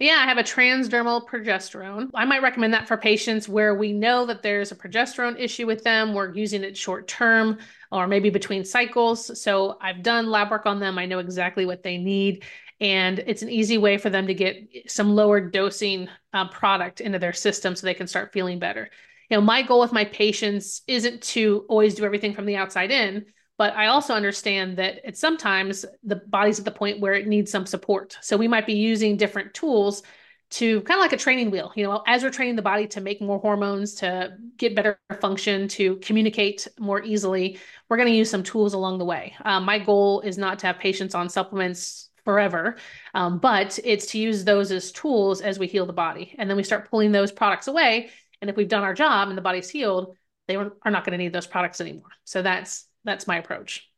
Yeah, 0.00 0.20
I 0.20 0.26
have 0.26 0.38
a 0.38 0.44
transdermal 0.44 1.26
progesterone. 1.26 2.10
I 2.14 2.24
might 2.24 2.40
recommend 2.40 2.72
that 2.72 2.86
for 2.86 2.96
patients 2.96 3.48
where 3.48 3.74
we 3.74 3.92
know 3.92 4.26
that 4.26 4.42
there's 4.42 4.70
a 4.70 4.76
progesterone 4.76 5.40
issue 5.40 5.66
with 5.66 5.82
them. 5.82 6.14
We're 6.14 6.32
using 6.34 6.62
it 6.62 6.76
short 6.76 7.08
term 7.08 7.58
or 7.90 8.06
maybe 8.06 8.30
between 8.30 8.64
cycles. 8.64 9.40
So 9.40 9.76
I've 9.80 10.04
done 10.04 10.30
lab 10.30 10.52
work 10.52 10.66
on 10.66 10.78
them. 10.78 10.98
I 10.98 11.06
know 11.06 11.18
exactly 11.18 11.66
what 11.66 11.82
they 11.82 11.98
need 11.98 12.44
and 12.80 13.18
it's 13.26 13.42
an 13.42 13.50
easy 13.50 13.78
way 13.78 13.98
for 13.98 14.10
them 14.10 14.26
to 14.26 14.34
get 14.34 14.56
some 14.86 15.14
lower 15.14 15.40
dosing 15.40 16.08
uh, 16.32 16.48
product 16.48 17.00
into 17.00 17.18
their 17.18 17.32
system 17.32 17.74
so 17.74 17.86
they 17.86 17.94
can 17.94 18.06
start 18.06 18.32
feeling 18.32 18.58
better 18.58 18.88
you 19.28 19.36
know, 19.36 19.42
my 19.42 19.62
goal 19.62 19.80
with 19.80 19.92
my 19.92 20.04
patients 20.04 20.82
isn't 20.86 21.22
to 21.22 21.64
always 21.68 21.94
do 21.94 22.04
everything 22.04 22.34
from 22.34 22.46
the 22.46 22.56
outside 22.56 22.90
in, 22.90 23.26
but 23.58 23.74
I 23.74 23.86
also 23.86 24.14
understand 24.14 24.78
that 24.78 25.00
it's 25.04 25.20
sometimes 25.20 25.84
the 26.02 26.16
body's 26.16 26.58
at 26.58 26.64
the 26.64 26.70
point 26.70 27.00
where 27.00 27.14
it 27.14 27.26
needs 27.26 27.50
some 27.50 27.66
support. 27.66 28.16
So 28.22 28.36
we 28.36 28.48
might 28.48 28.66
be 28.66 28.74
using 28.74 29.16
different 29.16 29.52
tools 29.52 30.02
to 30.50 30.80
kind 30.82 30.98
of 30.98 31.02
like 31.02 31.12
a 31.12 31.18
training 31.18 31.50
wheel, 31.50 31.72
you 31.74 31.84
know, 31.84 32.02
as 32.06 32.22
we're 32.22 32.30
training 32.30 32.56
the 32.56 32.62
body 32.62 32.86
to 32.86 33.02
make 33.02 33.20
more 33.20 33.38
hormones, 33.38 33.96
to 33.96 34.34
get 34.56 34.74
better 34.74 34.98
function, 35.20 35.68
to 35.68 35.96
communicate 35.96 36.66
more 36.78 37.02
easily, 37.02 37.58
we're 37.88 37.98
going 37.98 38.08
to 38.08 38.14
use 38.14 38.30
some 38.30 38.42
tools 38.42 38.72
along 38.72 38.96
the 38.96 39.04
way. 39.04 39.34
Um, 39.44 39.64
my 39.64 39.78
goal 39.78 40.22
is 40.22 40.38
not 40.38 40.58
to 40.60 40.68
have 40.68 40.78
patients 40.78 41.14
on 41.14 41.28
supplements 41.28 42.07
forever, 42.28 42.76
um, 43.14 43.38
but 43.38 43.78
it's 43.84 44.04
to 44.04 44.18
use 44.18 44.44
those 44.44 44.70
as 44.70 44.92
tools 44.92 45.40
as 45.40 45.58
we 45.58 45.66
heal 45.66 45.86
the 45.86 45.94
body. 45.94 46.34
And 46.36 46.50
then 46.50 46.58
we 46.58 46.62
start 46.62 46.90
pulling 46.90 47.10
those 47.10 47.32
products 47.32 47.68
away. 47.68 48.10
And 48.42 48.50
if 48.50 48.56
we've 48.56 48.68
done 48.68 48.82
our 48.84 48.92
job 48.92 49.30
and 49.30 49.38
the 49.38 49.40
body's 49.40 49.70
healed, 49.70 50.14
they 50.46 50.56
are 50.56 50.70
not 50.84 51.06
going 51.06 51.12
to 51.12 51.24
need 51.24 51.32
those 51.32 51.46
products 51.46 51.80
anymore. 51.80 52.10
So 52.24 52.42
that's 52.42 52.86
that's 53.02 53.26
my 53.26 53.38
approach. 53.38 53.88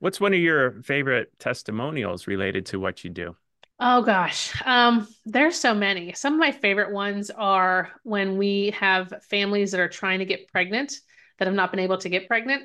What's 0.00 0.20
one 0.20 0.34
of 0.34 0.40
your 0.40 0.82
favorite 0.82 1.30
testimonials 1.38 2.26
related 2.26 2.66
to 2.66 2.80
what 2.80 3.04
you 3.04 3.10
do? 3.10 3.36
Oh 3.78 4.02
gosh, 4.02 4.52
um, 4.64 5.06
there's 5.24 5.54
so 5.54 5.72
many. 5.72 6.12
Some 6.14 6.32
of 6.32 6.40
my 6.40 6.50
favorite 6.50 6.92
ones 6.92 7.30
are 7.30 7.92
when 8.02 8.36
we 8.36 8.70
have 8.70 9.14
families 9.30 9.70
that 9.70 9.78
are 9.78 9.88
trying 9.88 10.18
to 10.18 10.24
get 10.24 10.48
pregnant 10.48 10.98
that 11.38 11.46
have 11.46 11.54
not 11.54 11.70
been 11.70 11.78
able 11.78 11.98
to 11.98 12.08
get 12.08 12.26
pregnant, 12.26 12.64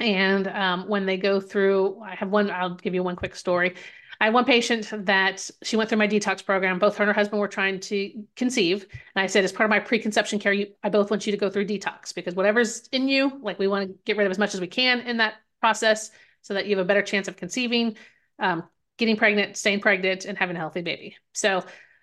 and 0.00 0.48
um, 0.48 0.88
when 0.88 1.06
they 1.06 1.16
go 1.16 1.40
through, 1.40 2.02
I 2.02 2.16
have 2.16 2.30
one. 2.30 2.50
I'll 2.50 2.74
give 2.74 2.94
you 2.94 3.02
one 3.02 3.16
quick 3.16 3.36
story. 3.36 3.74
I 4.20 4.26
had 4.26 4.34
one 4.34 4.44
patient 4.44 4.88
that 5.06 5.50
she 5.62 5.76
went 5.76 5.88
through 5.88 5.98
my 5.98 6.08
detox 6.08 6.44
program. 6.44 6.78
Both 6.78 6.96
her 6.96 7.04
and 7.04 7.08
her 7.08 7.14
husband 7.14 7.40
were 7.40 7.48
trying 7.48 7.80
to 7.80 8.12
conceive, 8.36 8.86
and 9.14 9.22
I 9.22 9.26
said, 9.26 9.44
as 9.44 9.52
part 9.52 9.66
of 9.66 9.70
my 9.70 9.80
preconception 9.80 10.38
care, 10.38 10.52
you, 10.52 10.68
I 10.82 10.88
both 10.88 11.10
want 11.10 11.26
you 11.26 11.32
to 11.32 11.38
go 11.38 11.50
through 11.50 11.66
detox 11.66 12.14
because 12.14 12.34
whatever's 12.34 12.88
in 12.92 13.08
you, 13.08 13.38
like 13.42 13.58
we 13.58 13.66
want 13.66 13.88
to 13.88 13.94
get 14.04 14.16
rid 14.16 14.26
of 14.26 14.30
as 14.30 14.38
much 14.38 14.54
as 14.54 14.60
we 14.60 14.66
can 14.66 15.00
in 15.00 15.16
that 15.18 15.34
process, 15.60 16.10
so 16.42 16.54
that 16.54 16.66
you 16.66 16.76
have 16.76 16.84
a 16.84 16.88
better 16.88 17.02
chance 17.02 17.28
of 17.28 17.36
conceiving. 17.36 17.96
Um, 18.38 18.64
getting 18.96 19.16
pregnant, 19.16 19.56
staying 19.56 19.80
pregnant, 19.80 20.24
and 20.24 20.38
having 20.38 20.56
a 20.56 20.58
healthy 20.58 20.82
baby. 20.82 21.16
So 21.32 21.58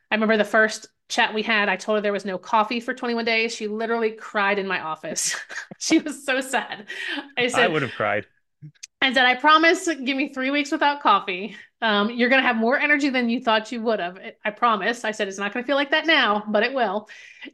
I 0.10 0.16
remember 0.16 0.38
the 0.38 0.44
first 0.44 0.88
chat 1.10 1.34
we 1.34 1.44
had, 1.44 1.70
I 1.70 1.76
told 1.76 1.98
her 1.98 2.02
there 2.02 2.14
was 2.14 2.26
no 2.26 2.38
coffee 2.38 2.80
for 2.80 2.94
21 2.94 3.26
days. 3.26 3.54
She 3.54 3.68
literally 3.68 4.12
cried 4.12 4.60
in 4.60 4.68
my 4.68 4.82
office. 4.82 5.36
she 5.80 6.00
was 6.00 6.26
so 6.26 6.42
sad. 6.42 6.88
I 7.38 7.48
said, 7.48 7.64
I 7.64 7.68
would 7.68 7.82
have 7.82 7.92
cried. 7.92 8.26
I 9.02 9.12
said, 9.14 9.26
I 9.26 9.36
promise, 9.36 9.88
give 9.88 10.16
me 10.16 10.32
three 10.32 10.52
weeks 10.52 10.72
without 10.72 11.02
coffee. 11.02 11.56
Um, 11.82 12.12
you're 12.12 12.30
going 12.30 12.42
to 12.42 12.48
have 12.48 12.56
more 12.56 12.78
energy 12.78 13.10
than 13.10 13.30
you 13.30 13.42
thought 13.42 13.72
you 13.72 13.82
would 13.82 14.00
have. 14.00 14.20
I 14.46 14.52
promise. 14.52 15.04
I 15.04 15.12
said, 15.12 15.28
it's 15.28 15.40
not 15.40 15.54
going 15.54 15.64
to 15.64 15.68
feel 15.68 15.76
like 15.76 15.92
that 15.92 16.06
now, 16.06 16.44
but 16.48 16.62
it 16.62 16.74
will. 16.74 17.10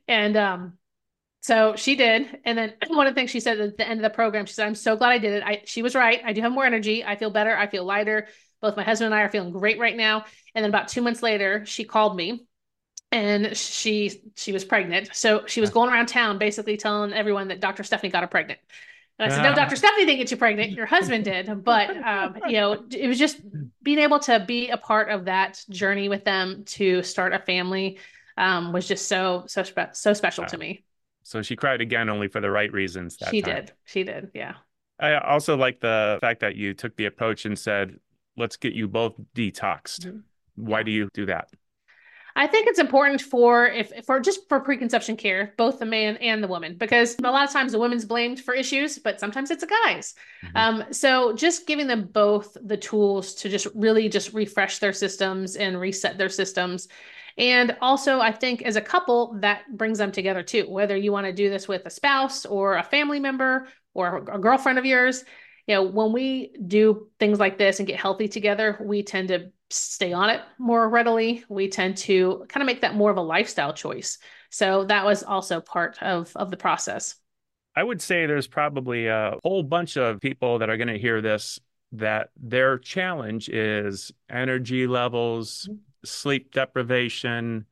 And 0.10 0.36
um, 0.36 0.74
so 1.40 1.76
she 1.78 1.96
did. 1.96 2.40
And 2.44 2.58
then 2.58 2.74
one 2.88 3.08
of 3.08 3.16
the 3.16 3.20
things 3.20 3.32
she 3.32 3.40
said 3.40 3.60
at 3.62 3.78
the 3.78 3.88
end 3.88 4.00
of 4.00 4.04
the 4.04 4.14
program, 4.14 4.46
she 4.46 4.54
said, 4.54 4.68
I'm 4.68 4.76
so 4.76 4.98
glad 4.98 5.12
I 5.12 5.18
did 5.20 5.34
it. 5.34 5.44
I, 5.44 5.62
she 5.66 5.82
was 5.82 5.96
right. 5.96 6.22
I 6.26 6.34
do 6.34 6.42
have 6.42 6.52
more 6.52 6.66
energy. 6.66 7.06
I 7.06 7.16
feel 7.16 7.30
better. 7.30 7.56
I 7.56 7.68
feel 7.68 7.86
lighter. 7.86 8.28
Both 8.62 8.76
my 8.76 8.84
husband 8.84 9.06
and 9.06 9.16
I 9.16 9.22
are 9.22 9.30
feeling 9.30 9.52
great 9.52 9.80
right 9.80 9.96
now. 9.96 10.26
And 10.54 10.64
then 10.64 10.70
about 10.70 10.90
two 10.90 11.02
months 11.02 11.24
later, 11.24 11.66
she 11.66 11.86
called 11.86 12.18
me 12.18 12.46
and 13.14 13.56
she 13.56 14.22
she 14.36 14.52
was 14.52 14.66
pregnant. 14.66 15.12
So 15.14 15.46
she 15.46 15.62
was 15.62 15.70
going 15.70 15.90
around 15.90 16.08
town 16.08 16.40
basically 16.40 16.76
telling 16.76 17.14
everyone 17.14 17.48
that 17.50 17.62
Dr. 17.62 17.84
Stephanie 17.84 18.12
got 18.12 18.24
her 18.24 18.28
pregnant. 18.28 18.60
And 19.20 19.32
I 19.32 19.36
said, 19.36 19.44
no, 19.44 19.56
Dr. 19.56 19.76
Stephanie 19.76 20.06
didn't 20.06 20.20
get 20.20 20.32
you 20.32 20.38
pregnant. 20.38 20.72
Your 20.74 20.86
husband 20.86 21.26
did. 21.26 21.64
But, 21.64 21.98
um, 22.06 22.38
you 22.48 22.54
know, 22.54 22.86
it 22.92 23.08
was 23.08 23.18
just 23.18 23.40
being 23.82 23.98
able 23.98 24.20
to 24.20 24.44
be 24.46 24.70
a 24.70 24.78
part 24.78 25.10
of 25.10 25.26
that 25.26 25.64
journey 25.70 26.08
with 26.08 26.24
them 26.24 26.64
to 26.66 27.02
start 27.02 27.34
a 27.34 27.40
family 27.40 27.98
um, 28.38 28.72
was 28.72 28.88
just 28.88 29.08
so, 29.08 29.46
so, 29.48 29.64
spe- 29.64 29.94
so 29.94 30.14
special 30.14 30.44
wow. 30.44 30.50
to 30.50 30.58
me. 30.60 30.84
So 31.24 31.42
she 31.42 31.56
cried 31.56 31.82
again, 31.82 32.10
only 32.10 32.28
for 32.28 32.42
the 32.42 32.52
right 32.52 32.72
reasons. 32.72 33.18
she 33.32 33.42
time. 33.42 33.56
did. 33.56 33.72
She 33.86 34.04
did. 34.04 34.30
Yeah. 34.36 34.54
I 35.00 35.16
also 35.16 35.58
like 35.58 35.80
the 35.80 36.20
fact 36.22 36.40
that 36.42 36.56
you 36.56 36.74
took 36.74 36.96
the 36.96 37.06
approach 37.06 37.46
and 37.46 37.58
said, 37.58 38.00
let's 38.38 38.56
get 38.56 38.74
you 38.74 38.88
both 38.88 39.16
detoxed. 39.36 40.06
Mm-hmm. 40.06 40.20
Why 40.56 40.84
do 40.84 40.92
you 40.92 41.10
do 41.14 41.26
that? 41.26 41.50
I 42.38 42.45
think 42.45 42.67
it's 42.67 42.78
important 42.78 43.19
for 43.19 43.65
if 43.65 43.91
for 44.06 44.19
just 44.19 44.47
for 44.47 44.60
preconception 44.60 45.17
care, 45.17 45.56
both 45.58 45.80
the 45.80 45.88
man 45.88 46.17
and 46.17 46.41
the 46.43 46.47
woman, 46.47 46.78
because 46.78 47.17
a 47.17 47.32
lot 47.32 47.47
of 47.47 47.52
times 47.52 47.71
the 47.71 47.80
woman's 47.80 48.06
blamed 48.06 48.39
for 48.39 48.54
issues, 48.54 49.00
but 49.00 49.19
sometimes 49.19 49.50
it's 49.50 49.63
a 49.63 49.67
guy's. 49.67 50.13
Mm-hmm. 50.45 50.58
Um, 50.58 50.84
so 50.91 51.34
just 51.34 51.65
giving 51.65 51.88
them 51.88 52.06
both 52.06 52.56
the 52.63 52.78
tools 52.78 53.34
to 53.36 53.50
just 53.50 53.65
really 53.73 54.08
just 54.08 54.34
refresh 54.34 54.78
their 54.78 54.93
systems 54.93 55.56
and 55.56 55.82
reset 55.82 56.19
their 56.19 56.30
systems. 56.30 56.88
And 57.39 57.76
also, 57.82 58.19
I 58.19 58.32
think 58.32 58.62
as 58.62 58.76
a 58.76 58.82
couple, 58.82 59.39
that 59.41 59.63
brings 59.76 59.97
them 59.97 60.12
together 60.12 60.43
too. 60.43 60.69
Whether 60.69 60.95
you 60.95 61.12
want 61.12 61.26
to 61.26 61.34
do 61.34 61.50
this 61.50 61.67
with 61.67 61.88
a 61.88 61.89
spouse 61.89 62.45
or 62.45 62.78
a 62.78 62.84
family 62.84 63.19
member 63.19 63.67
or 63.95 64.17
a 64.32 64.38
girlfriend 64.38 64.78
of 64.78 64.86
yours, 64.86 65.23
you 65.65 65.73
know, 65.73 65.84
when 65.84 66.13
we 66.13 66.56
do 66.67 67.08
things 67.19 67.39
like 67.39 67.58
this 67.58 67.80
and 67.80 67.88
get 67.88 68.00
healthy 68.00 68.28
together, 68.28 68.78
we 68.80 69.02
tend 69.02 69.30
to 69.30 69.52
stay 69.70 70.14
on 70.14 70.30
it 70.30 70.42
more 70.58 70.88
readily. 70.90 71.44
We 71.50 71.68
tend 71.70 71.98
to 71.98 72.46
kind 72.50 72.62
of 72.62 72.68
make 72.68 72.82
that 72.82 72.96
more 72.96 73.12
of 73.12 73.18
a 73.18 73.22
lifestyle 73.22 73.74
choice. 73.74 74.18
So 74.50 74.86
that 74.86 75.06
was 75.06 75.24
also 75.24 75.62
part 75.62 76.02
of 76.02 76.32
of 76.36 76.52
the 76.52 76.58
process. 76.58 77.16
I 77.76 77.84
would 77.84 78.02
say 78.02 78.26
there's 78.26 78.48
probably 78.48 79.08
a 79.08 79.38
whole 79.44 79.64
bunch 79.64 79.98
of 79.98 80.20
people 80.20 80.60
that 80.60 80.70
are 80.70 80.78
going 80.78 80.88
to 80.88 80.98
hear 80.98 81.22
this 81.22 81.60
that 81.94 82.30
their 82.36 82.78
challenge 82.78 83.50
is 83.50 84.12
energy 84.30 84.88
levels, 84.88 85.68
mm-hmm. 85.70 85.78
sleep 86.04 86.52
deprivation, 86.54 87.66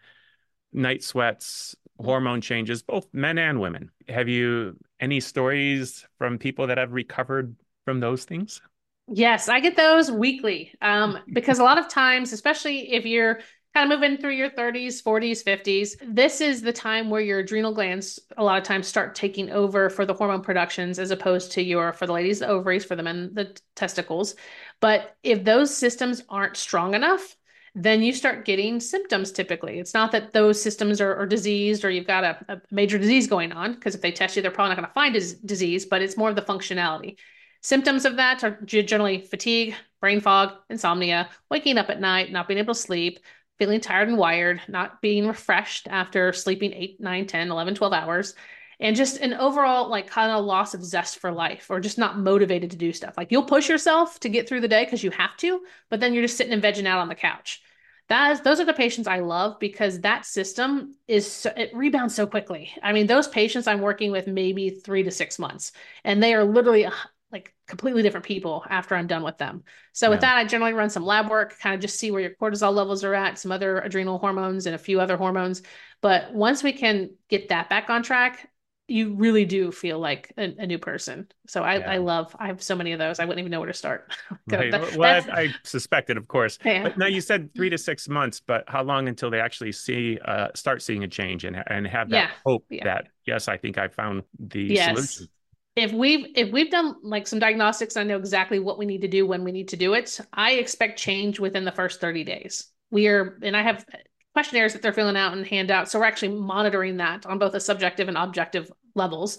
night 0.72 1.04
sweats, 1.04 1.76
hormone 2.00 2.42
changes, 2.42 2.84
both 2.84 3.08
men 3.14 3.38
and 3.38 3.60
women. 3.60 3.92
Have 4.08 4.30
you 4.30 4.78
any 5.00 5.20
stories 5.20 6.06
from 6.18 6.38
people 6.38 6.68
that 6.68 6.78
have 6.78 6.94
recovered 6.94 7.56
from 7.86 8.00
those 8.00 8.26
things? 8.26 8.62
Yes, 9.08 9.50
I 9.50 9.60
get 9.60 9.76
those 9.76 10.12
weekly. 10.12 10.74
Um, 10.82 11.20
because 11.34 11.60
a 11.60 11.64
lot 11.64 11.78
of 11.78 11.88
times, 11.90 12.34
especially 12.34 12.94
if 12.94 13.06
you're 13.06 13.40
kind 13.74 13.92
of 13.92 14.00
moving 14.00 14.18
through 14.18 14.32
your 14.32 14.50
30s, 14.50 15.02
40s, 15.02 15.44
50s, 15.44 15.98
this 16.02 16.40
is 16.40 16.62
the 16.62 16.72
time 16.72 17.10
where 17.10 17.22
your 17.22 17.40
adrenal 17.40 17.74
glands 17.74 18.20
a 18.38 18.44
lot 18.44 18.58
of 18.58 18.64
times 18.64 18.88
start 18.88 19.16
taking 19.16 19.52
over 19.52 19.90
for 19.90 20.06
the 20.06 20.14
hormone 20.14 20.42
productions 20.42 20.98
as 20.98 21.12
opposed 21.12 21.52
to 21.54 21.62
your 21.62 21.92
for 21.92 22.08
the 22.08 22.14
ladies 22.14 22.40
the 22.40 22.48
ovaries, 22.48 22.86
for 22.86 22.96
the 22.96 23.04
men 23.04 23.32
the 23.34 23.56
testicles. 23.76 24.36
But 24.80 25.16
if 25.24 25.44
those 25.44 25.76
systems 25.76 26.24
aren't 26.30 26.56
strong 26.58 26.94
enough, 26.96 27.36
then 27.78 28.02
you 28.02 28.14
start 28.14 28.46
getting 28.46 28.80
symptoms 28.80 29.34
typically. 29.34 29.80
It's 29.80 29.94
not 29.94 30.14
that 30.14 30.32
those 30.32 30.62
systems 30.62 31.02
are, 31.02 31.14
are 31.14 31.26
diseased 31.26 31.84
or 31.84 31.90
you've 31.90 32.08
got 32.08 32.24
a, 32.24 32.46
a 32.48 32.62
major 32.72 32.98
disease 32.98 33.28
going 33.28 33.52
on, 33.52 33.74
because 33.74 33.94
if 33.96 34.02
they 34.02 34.14
test 34.14 34.38
you, 34.38 34.42
they're 34.42 34.52
probably 34.52 34.70
not 34.70 34.78
going 34.78 34.88
to 34.88 34.94
find 34.94 35.16
a 35.18 35.46
disease, 35.46 35.86
but 35.86 36.02
it's 36.02 36.16
more 36.16 36.30
of 36.30 36.38
the 36.38 36.42
functionality. 36.42 37.18
Symptoms 37.66 38.06
of 38.06 38.18
that 38.18 38.44
are 38.44 38.60
generally 38.62 39.22
fatigue, 39.22 39.74
brain 40.00 40.20
fog, 40.20 40.54
insomnia, 40.70 41.28
waking 41.50 41.80
up 41.80 41.90
at 41.90 42.00
night, 42.00 42.32
not 42.32 42.48
being 42.48 42.60
able 42.60 42.76
to 42.76 42.80
sleep, 42.80 43.18
feeling 43.58 43.82
tired 43.82 44.08
and 44.08 44.20
wired, 44.20 44.62
not 44.68 45.02
being 45.02 45.26
refreshed 45.28 45.88
after 45.88 46.32
sleeping 46.32 46.74
8, 46.74 47.02
9, 47.02 47.26
10, 47.26 47.50
11, 47.50 47.74
12 47.74 47.92
hours, 47.92 48.36
and 48.80 48.96
just 48.96 49.18
an 49.18 49.34
overall 49.34 49.90
like 49.90 50.06
kind 50.06 50.32
of 50.32 50.46
loss 50.46 50.76
of 50.76 50.86
zest 50.86 51.18
for 51.18 51.32
life 51.32 51.72
or 51.72 51.80
just 51.80 51.98
not 51.98 52.20
motivated 52.20 52.70
to 52.70 52.78
do 52.78 52.94
stuff. 52.94 53.16
Like 53.18 53.32
you'll 53.32 53.42
push 53.42 53.68
yourself 53.68 54.20
to 54.20 54.30
get 54.30 54.48
through 54.48 54.62
the 54.62 54.68
day 54.68 54.84
because 54.84 55.04
you 55.04 55.10
have 55.10 55.36
to, 55.38 55.62
but 55.90 56.00
then 56.00 56.14
you're 56.14 56.24
just 56.24 56.38
sitting 56.38 56.54
and 56.54 56.62
vegging 56.62 56.86
out 56.86 57.00
on 57.00 57.10
the 57.10 57.16
couch. 57.16 57.64
That 58.10 58.34
is, 58.34 58.42
those 58.42 58.60
are 58.60 58.66
the 58.66 58.74
patients 58.74 59.08
I 59.08 59.22
love 59.22 59.58
because 59.60 60.02
that 60.02 60.28
system 60.28 60.94
is 61.08 61.32
so, 61.32 61.52
it 61.58 61.72
rebounds 61.74 62.14
so 62.14 62.28
quickly. 62.28 62.72
I 62.84 62.94
mean, 62.94 63.08
those 63.08 63.28
patients 63.28 63.66
I'm 63.66 63.82
working 63.82 64.12
with 64.12 64.28
maybe 64.28 64.70
three 64.70 65.02
to 65.02 65.10
six 65.10 65.40
months, 65.40 65.72
and 66.04 66.22
they 66.22 66.36
are 66.36 66.44
literally 66.44 66.88
like 67.36 67.54
completely 67.68 68.02
different 68.02 68.26
people 68.26 68.64
after 68.70 68.96
I'm 68.96 69.08
done 69.08 69.22
with 69.22 69.38
them. 69.38 69.64
So 69.92 70.06
yeah. 70.06 70.12
with 70.12 70.22
that, 70.22 70.38
I 70.38 70.46
generally 70.46 70.72
run 70.72 70.90
some 70.90 71.06
lab 71.06 71.30
work, 71.30 71.60
kind 71.60 71.76
of 71.76 71.82
just 71.82 72.00
see 72.00 72.10
where 72.10 72.22
your 72.22 72.30
cortisol 72.30 72.74
levels 72.74 73.04
are 73.04 73.14
at, 73.14 73.38
some 73.38 73.52
other 73.52 73.80
adrenal 73.80 74.20
hormones 74.20 74.68
and 74.68 74.74
a 74.74 74.78
few 74.78 75.02
other 75.02 75.18
hormones. 75.18 75.62
But 76.02 76.34
once 76.34 76.64
we 76.64 76.72
can 76.72 77.10
get 77.30 77.50
that 77.50 77.70
back 77.70 77.90
on 77.90 78.04
track, 78.04 78.50
you 78.88 79.16
really 79.16 79.44
do 79.44 79.70
feel 79.70 80.00
like 80.00 80.32
a, 80.38 80.44
a 80.60 80.66
new 80.66 80.78
person. 80.78 81.28
So 81.48 81.62
I, 81.62 81.80
yeah. 81.80 81.92
I 81.92 81.98
love, 81.98 82.34
I 82.40 82.48
have 82.48 82.64
so 82.64 82.74
many 82.74 82.94
of 82.94 83.00
those. 83.00 83.20
I 83.20 83.26
wouldn't 83.26 83.40
even 83.40 83.52
know 83.52 83.60
where 83.60 83.68
to 83.68 83.74
start. 83.74 84.14
right. 84.48 84.72
that, 84.72 84.96
well, 84.96 85.26
I, 85.30 85.42
I, 85.42 85.56
suspected, 85.64 86.16
of 86.16 86.30
course. 86.30 86.58
Yeah. 86.64 86.84
But 86.84 86.98
now 86.98 87.08
you 87.08 87.20
said 87.20 87.54
three 87.54 87.70
to 87.70 87.78
six 87.78 88.08
months, 88.08 88.40
but 88.40 88.64
how 88.68 88.84
long 88.84 89.10
until 89.10 89.30
they 89.30 89.42
actually 89.42 89.74
see, 89.74 90.20
uh, 90.24 90.50
start 90.56 90.82
seeing 90.82 91.04
a 91.04 91.08
change 91.10 91.44
and, 91.44 91.62
and 91.68 91.86
have 91.86 92.10
that 92.12 92.30
yeah. 92.30 92.32
hope 92.46 92.64
that, 92.84 93.10
yes, 93.26 93.50
I 93.50 93.58
think 93.58 93.78
I 93.78 93.90
found 93.90 94.24
the 94.40 94.64
yes. 94.64 94.96
solution 94.96 95.28
if 95.76 95.92
we've 95.92 96.28
if 96.36 96.52
we've 96.52 96.72
done 96.72 96.96
like 97.04 97.28
some 97.28 97.40
diagnostics 97.40 97.98
i 97.98 98.04
know 98.04 98.18
exactly 98.18 98.60
what 98.60 98.78
we 98.78 98.86
need 98.86 99.02
to 99.02 99.08
do 99.08 99.26
when 99.26 99.44
we 99.44 99.52
need 99.52 99.70
to 99.70 99.78
do 99.78 99.94
it 99.94 100.20
i 100.34 100.54
expect 100.54 101.00
change 101.00 101.40
within 101.40 101.66
the 101.66 101.72
first 101.72 102.02
30 102.02 102.24
days. 102.24 102.68
We 102.92 103.08
are 103.08 103.38
and 103.42 103.56
i 103.56 103.62
have 103.62 103.86
questionnaires 104.34 104.74
that 104.74 104.82
they're 104.82 104.94
filling 104.94 105.18
out 105.18 105.34
and 105.34 105.46
hand 105.46 105.72
out 105.72 105.90
so 105.90 106.00
we're 106.00 106.06
actually 106.06 106.38
monitoring 106.38 106.98
that 106.98 107.26
on 107.26 107.40
both 107.40 107.56
a 107.56 107.60
subjective 107.60 108.08
and 108.08 108.18
objective 108.18 108.72
levels. 108.96 109.38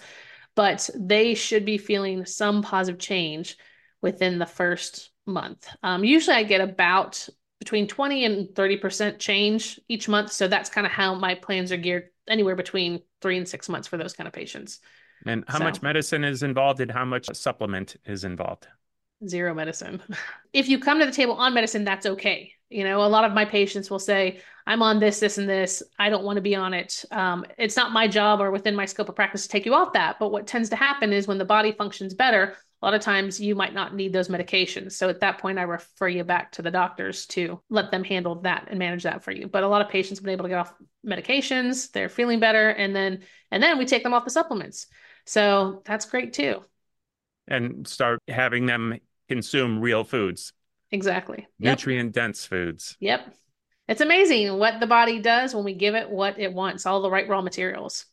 But 0.54 0.88
they 0.94 1.34
should 1.34 1.66
be 1.66 1.76
feeling 1.76 2.24
some 2.24 2.62
positive 2.62 2.98
change 2.98 3.58
within 4.00 4.38
the 4.38 4.46
first 4.46 5.10
month. 5.26 5.68
Um, 5.82 6.04
usually 6.04 6.36
i 6.36 6.42
get 6.42 6.60
about 6.60 7.28
between 7.58 7.88
20 7.88 8.24
and 8.26 8.48
30% 8.48 9.18
change 9.18 9.80
each 9.88 10.08
month 10.08 10.30
so 10.30 10.46
that's 10.46 10.70
kind 10.70 10.86
of 10.86 10.92
how 10.92 11.14
my 11.14 11.34
plans 11.34 11.72
are 11.72 11.78
geared 11.78 12.10
anywhere 12.28 12.56
between 12.56 13.00
three 13.22 13.38
and 13.38 13.48
six 13.48 13.68
months 13.68 13.88
for 13.88 13.96
those 13.96 14.12
kind 14.12 14.26
of 14.26 14.32
patients. 14.32 14.80
And 15.24 15.44
how 15.48 15.58
So- 15.58 15.64
much 15.64 15.82
medicine 15.82 16.24
is 16.24 16.42
involved 16.42 16.80
and 16.80 16.90
how 16.90 17.04
much 17.04 17.26
supplement 17.34 17.96
is 18.04 18.24
involved? 18.24 18.68
Zero 19.26 19.54
medicine. 19.54 20.02
If 20.52 20.68
you 20.68 20.78
come 20.78 21.00
to 21.00 21.06
the 21.06 21.12
table 21.12 21.34
on 21.34 21.52
medicine, 21.54 21.84
that's 21.84 22.06
okay. 22.06 22.52
You 22.70 22.84
know, 22.84 23.02
a 23.02 23.08
lot 23.08 23.24
of 23.24 23.32
my 23.32 23.44
patients 23.44 23.90
will 23.90 23.98
say, 23.98 24.40
I'm 24.66 24.82
on 24.82 24.98
this, 24.98 25.20
this, 25.20 25.38
and 25.38 25.48
this. 25.48 25.82
I 25.98 26.08
don't 26.08 26.24
want 26.24 26.36
to 26.36 26.42
be 26.42 26.54
on 26.54 26.74
it. 26.74 27.04
Um, 27.10 27.44
it's 27.58 27.76
not 27.76 27.92
my 27.92 28.08
job 28.08 28.40
or 28.40 28.50
within 28.50 28.74
my 28.74 28.86
scope 28.86 29.08
of 29.08 29.14
practice 29.14 29.42
to 29.42 29.48
take 29.48 29.66
you 29.66 29.74
off 29.74 29.92
that. 29.92 30.18
But 30.18 30.32
what 30.32 30.46
tends 30.46 30.70
to 30.70 30.76
happen 30.76 31.12
is 31.12 31.28
when 31.28 31.38
the 31.38 31.44
body 31.44 31.72
functions 31.72 32.14
better, 32.14 32.56
a 32.82 32.86
lot 32.86 32.94
of 32.94 33.00
times 33.02 33.38
you 33.40 33.54
might 33.54 33.74
not 33.74 33.94
need 33.94 34.12
those 34.12 34.28
medications. 34.28 34.92
So 34.92 35.08
at 35.08 35.20
that 35.20 35.38
point, 35.38 35.58
I 35.58 35.62
refer 35.62 36.08
you 36.08 36.24
back 36.24 36.52
to 36.52 36.62
the 36.62 36.70
doctors 36.70 37.26
to 37.28 37.60
let 37.70 37.90
them 37.90 38.02
handle 38.02 38.36
that 38.42 38.66
and 38.68 38.78
manage 38.78 39.04
that 39.04 39.22
for 39.22 39.30
you. 39.30 39.46
But 39.46 39.62
a 39.62 39.68
lot 39.68 39.82
of 39.82 39.88
patients 39.88 40.18
have 40.18 40.24
been 40.24 40.32
able 40.32 40.44
to 40.44 40.48
get 40.50 40.58
off 40.58 40.74
medications, 41.06 41.90
they're 41.92 42.08
feeling 42.08 42.40
better, 42.40 42.70
and 42.70 42.94
then 42.94 43.20
and 43.50 43.62
then 43.62 43.78
we 43.78 43.84
take 43.86 44.02
them 44.02 44.14
off 44.14 44.24
the 44.24 44.30
supplements. 44.30 44.86
So 45.26 45.82
that's 45.84 46.06
great 46.06 46.32
too. 46.32 46.64
And 47.48 47.86
start 47.86 48.20
having 48.28 48.66
them 48.66 48.98
consume 49.28 49.80
real 49.80 50.04
foods, 50.04 50.52
Exactly. 50.92 51.46
Nutrient 51.58 52.12
dense 52.12 52.44
foods. 52.44 52.96
Yep. 53.00 53.34
It's 53.88 54.00
amazing 54.00 54.56
what 54.58 54.80
the 54.80 54.86
body 54.86 55.20
does 55.20 55.54
when 55.54 55.64
we 55.64 55.74
give 55.74 55.94
it 55.94 56.10
what 56.10 56.38
it 56.38 56.52
wants, 56.52 56.86
all 56.86 57.02
the 57.02 57.10
right 57.10 57.28
raw 57.28 57.40
materials. 57.40 58.06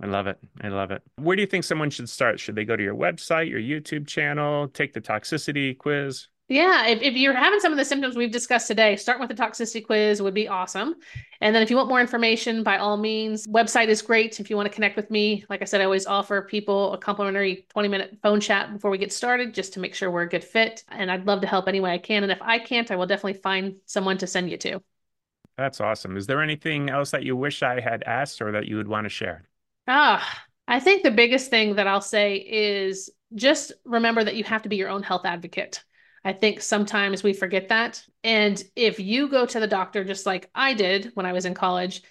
I 0.00 0.06
love 0.06 0.26
it. 0.26 0.38
I 0.60 0.68
love 0.68 0.90
it. 0.90 1.02
Where 1.16 1.36
do 1.36 1.42
you 1.42 1.46
think 1.46 1.64
someone 1.64 1.90
should 1.90 2.08
start? 2.08 2.38
Should 2.38 2.54
they 2.54 2.64
go 2.64 2.76
to 2.76 2.82
your 2.82 2.94
website, 2.94 3.48
your 3.48 3.60
YouTube 3.60 4.06
channel, 4.06 4.68
take 4.68 4.92
the 4.92 5.00
toxicity 5.00 5.76
quiz? 5.76 6.28
Yeah, 6.48 6.86
if, 6.86 7.02
if 7.02 7.14
you're 7.14 7.34
having 7.34 7.58
some 7.58 7.72
of 7.72 7.78
the 7.78 7.84
symptoms 7.84 8.14
we've 8.14 8.30
discussed 8.30 8.68
today, 8.68 8.94
start 8.94 9.18
with 9.18 9.28
the 9.28 9.34
toxicity 9.34 9.84
quiz 9.84 10.22
would 10.22 10.32
be 10.34 10.46
awesome. 10.46 10.94
And 11.40 11.52
then 11.52 11.60
if 11.60 11.70
you 11.70 11.76
want 11.76 11.88
more 11.88 12.00
information, 12.00 12.62
by 12.62 12.78
all 12.78 12.96
means, 12.96 13.48
website 13.48 13.88
is 13.88 14.00
great. 14.00 14.38
If 14.38 14.48
you 14.48 14.54
want 14.54 14.68
to 14.68 14.74
connect 14.74 14.94
with 14.94 15.10
me, 15.10 15.44
like 15.50 15.60
I 15.60 15.64
said, 15.64 15.80
I 15.80 15.84
always 15.84 16.06
offer 16.06 16.42
people 16.42 16.92
a 16.92 16.98
complimentary 16.98 17.66
20 17.70 17.88
minute 17.88 18.18
phone 18.22 18.40
chat 18.40 18.72
before 18.72 18.92
we 18.92 18.98
get 18.98 19.12
started 19.12 19.54
just 19.54 19.72
to 19.72 19.80
make 19.80 19.92
sure 19.92 20.08
we're 20.08 20.22
a 20.22 20.28
good 20.28 20.44
fit. 20.44 20.84
And 20.88 21.10
I'd 21.10 21.26
love 21.26 21.40
to 21.40 21.48
help 21.48 21.66
any 21.66 21.80
way 21.80 21.92
I 21.92 21.98
can. 21.98 22.22
And 22.22 22.30
if 22.30 22.40
I 22.40 22.60
can't, 22.60 22.92
I 22.92 22.96
will 22.96 23.06
definitely 23.06 23.40
find 23.40 23.80
someone 23.84 24.18
to 24.18 24.28
send 24.28 24.48
you 24.48 24.56
to. 24.58 24.80
That's 25.58 25.80
awesome. 25.80 26.16
Is 26.16 26.26
there 26.26 26.42
anything 26.42 26.90
else 26.90 27.10
that 27.10 27.24
you 27.24 27.34
wish 27.34 27.64
I 27.64 27.80
had 27.80 28.04
asked 28.04 28.40
or 28.40 28.52
that 28.52 28.68
you 28.68 28.76
would 28.76 28.88
want 28.88 29.04
to 29.04 29.08
share? 29.08 29.48
Ah, 29.88 30.44
I 30.68 30.78
think 30.78 31.02
the 31.02 31.10
biggest 31.10 31.50
thing 31.50 31.74
that 31.76 31.88
I'll 31.88 32.00
say 32.00 32.36
is 32.36 33.10
just 33.34 33.72
remember 33.84 34.22
that 34.22 34.36
you 34.36 34.44
have 34.44 34.62
to 34.62 34.68
be 34.68 34.76
your 34.76 34.90
own 34.90 35.02
health 35.02 35.24
advocate. 35.24 35.82
I 36.26 36.32
think 36.32 36.60
sometimes 36.60 37.22
we 37.22 37.32
forget 37.32 37.68
that. 37.68 38.02
And 38.24 38.60
if 38.74 38.98
you 38.98 39.28
go 39.28 39.46
to 39.46 39.60
the 39.60 39.68
doctor 39.68 40.02
just 40.02 40.26
like 40.26 40.50
I 40.56 40.74
did 40.74 41.12
when 41.14 41.24
I 41.24 41.32
was 41.32 41.44
in 41.44 41.54
college 41.54 42.02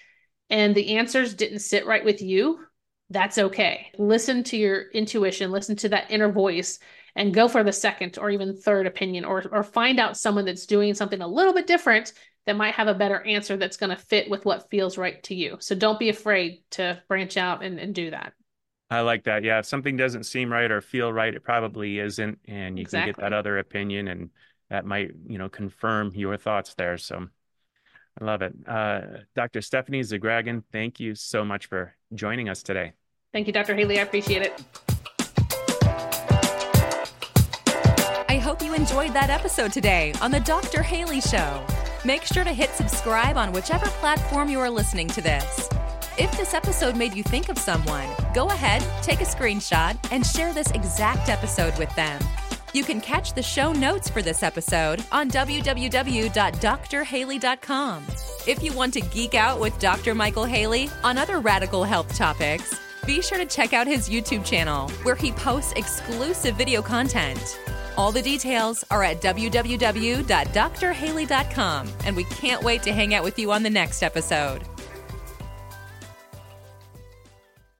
and 0.49 0.73
the 0.73 0.95
answers 0.95 1.33
didn't 1.33 1.59
sit 1.59 1.85
right 1.85 2.05
with 2.05 2.21
you, 2.21 2.61
that's 3.09 3.37
okay. 3.37 3.91
Listen 3.97 4.45
to 4.45 4.55
your 4.55 4.89
intuition, 4.91 5.51
listen 5.51 5.75
to 5.75 5.89
that 5.89 6.11
inner 6.11 6.31
voice 6.31 6.79
and 7.17 7.33
go 7.33 7.49
for 7.49 7.61
the 7.61 7.73
second 7.73 8.17
or 8.17 8.29
even 8.29 8.55
third 8.55 8.87
opinion 8.87 9.25
or 9.25 9.43
or 9.51 9.63
find 9.63 9.99
out 9.99 10.15
someone 10.15 10.45
that's 10.45 10.65
doing 10.65 10.93
something 10.93 11.19
a 11.19 11.27
little 11.27 11.53
bit 11.53 11.67
different 11.67 12.13
that 12.45 12.55
might 12.55 12.75
have 12.75 12.87
a 12.87 12.93
better 12.93 13.21
answer 13.23 13.57
that's 13.57 13.75
going 13.75 13.89
to 13.89 14.01
fit 14.01 14.29
with 14.29 14.45
what 14.45 14.69
feels 14.69 14.97
right 14.97 15.21
to 15.23 15.35
you. 15.35 15.57
So 15.59 15.75
don't 15.75 15.99
be 15.99 16.07
afraid 16.07 16.63
to 16.71 17.03
branch 17.09 17.35
out 17.35 17.65
and, 17.65 17.79
and 17.79 17.93
do 17.93 18.11
that. 18.11 18.31
I 18.89 19.01
like 19.01 19.23
that. 19.23 19.43
Yeah. 19.43 19.59
If 19.59 19.65
something 19.65 19.97
doesn't 19.97 20.25
seem 20.25 20.51
right 20.51 20.69
or 20.69 20.81
feel 20.81 21.11
right, 21.11 21.33
it 21.33 21.43
probably 21.43 21.99
isn't. 21.99 22.39
And 22.47 22.77
you 22.77 22.85
can 22.85 23.07
get 23.07 23.17
that 23.17 23.33
other 23.33 23.57
opinion 23.57 24.07
and 24.07 24.29
that 24.69 24.85
might, 24.85 25.11
you 25.27 25.37
know, 25.37 25.49
confirm 25.49 26.11
your 26.13 26.37
thoughts 26.37 26.73
there. 26.75 26.97
So 26.97 27.27
I 28.19 28.23
love 28.23 28.41
it. 28.41 28.53
Uh, 28.67 29.01
Dr. 29.35 29.61
Stephanie 29.61 30.01
Zgraggen, 30.01 30.63
thank 30.71 30.99
you 30.99 31.15
so 31.15 31.43
much 31.43 31.65
for 31.67 31.95
joining 32.13 32.47
us 32.47 32.63
today. 32.63 32.93
Thank 33.33 33.47
you, 33.47 33.53
Dr. 33.53 33.75
Haley. 33.75 33.99
I 33.99 34.03
appreciate 34.03 34.41
it. 34.43 34.63
I 38.29 38.37
hope 38.37 38.61
you 38.61 38.73
enjoyed 38.73 39.13
that 39.13 39.29
episode 39.29 39.73
today 39.73 40.13
on 40.21 40.31
The 40.31 40.39
Dr. 40.41 40.81
Haley 40.81 41.21
Show. 41.21 41.65
Make 42.05 42.23
sure 42.23 42.43
to 42.43 42.53
hit 42.53 42.69
subscribe 42.71 43.35
on 43.35 43.51
whichever 43.51 43.87
platform 43.87 44.49
you 44.49 44.59
are 44.59 44.69
listening 44.69 45.07
to 45.09 45.21
this. 45.21 45.69
If 46.17 46.31
this 46.37 46.53
episode 46.53 46.95
made 46.95 47.13
you 47.13 47.23
think 47.23 47.49
of 47.49 47.57
someone, 47.57 48.07
go 48.33 48.47
ahead, 48.47 48.81
take 49.03 49.19
a 49.19 49.25
screenshot, 49.25 49.97
and 50.11 50.25
share 50.25 50.53
this 50.53 50.71
exact 50.71 51.27
episode 51.27 51.77
with 51.77 51.93
them. 51.95 52.21
You 52.71 52.85
can 52.85 53.01
catch 53.01 53.33
the 53.33 53.43
show 53.43 53.73
notes 53.73 54.09
for 54.09 54.21
this 54.21 54.41
episode 54.41 55.03
on 55.11 55.29
www.drhaley.com. 55.29 58.05
If 58.47 58.63
you 58.63 58.71
want 58.71 58.93
to 58.93 59.01
geek 59.01 59.35
out 59.35 59.59
with 59.59 59.77
Dr. 59.79 60.15
Michael 60.15 60.45
Haley 60.45 60.89
on 61.03 61.17
other 61.17 61.39
radical 61.39 61.83
health 61.83 62.15
topics, 62.15 62.79
be 63.05 63.21
sure 63.21 63.37
to 63.37 63.45
check 63.45 63.73
out 63.73 63.85
his 63.85 64.07
YouTube 64.09 64.45
channel 64.45 64.87
where 65.03 65.15
he 65.15 65.33
posts 65.33 65.73
exclusive 65.73 66.55
video 66.55 66.81
content. 66.81 67.59
All 67.97 68.13
the 68.13 68.21
details 68.21 68.85
are 68.89 69.03
at 69.03 69.21
www.drhaley.com, 69.21 71.89
and 72.05 72.15
we 72.15 72.23
can't 72.25 72.63
wait 72.63 72.83
to 72.83 72.93
hang 72.93 73.13
out 73.13 73.25
with 73.25 73.37
you 73.37 73.51
on 73.51 73.63
the 73.63 73.69
next 73.69 74.01
episode. 74.01 74.63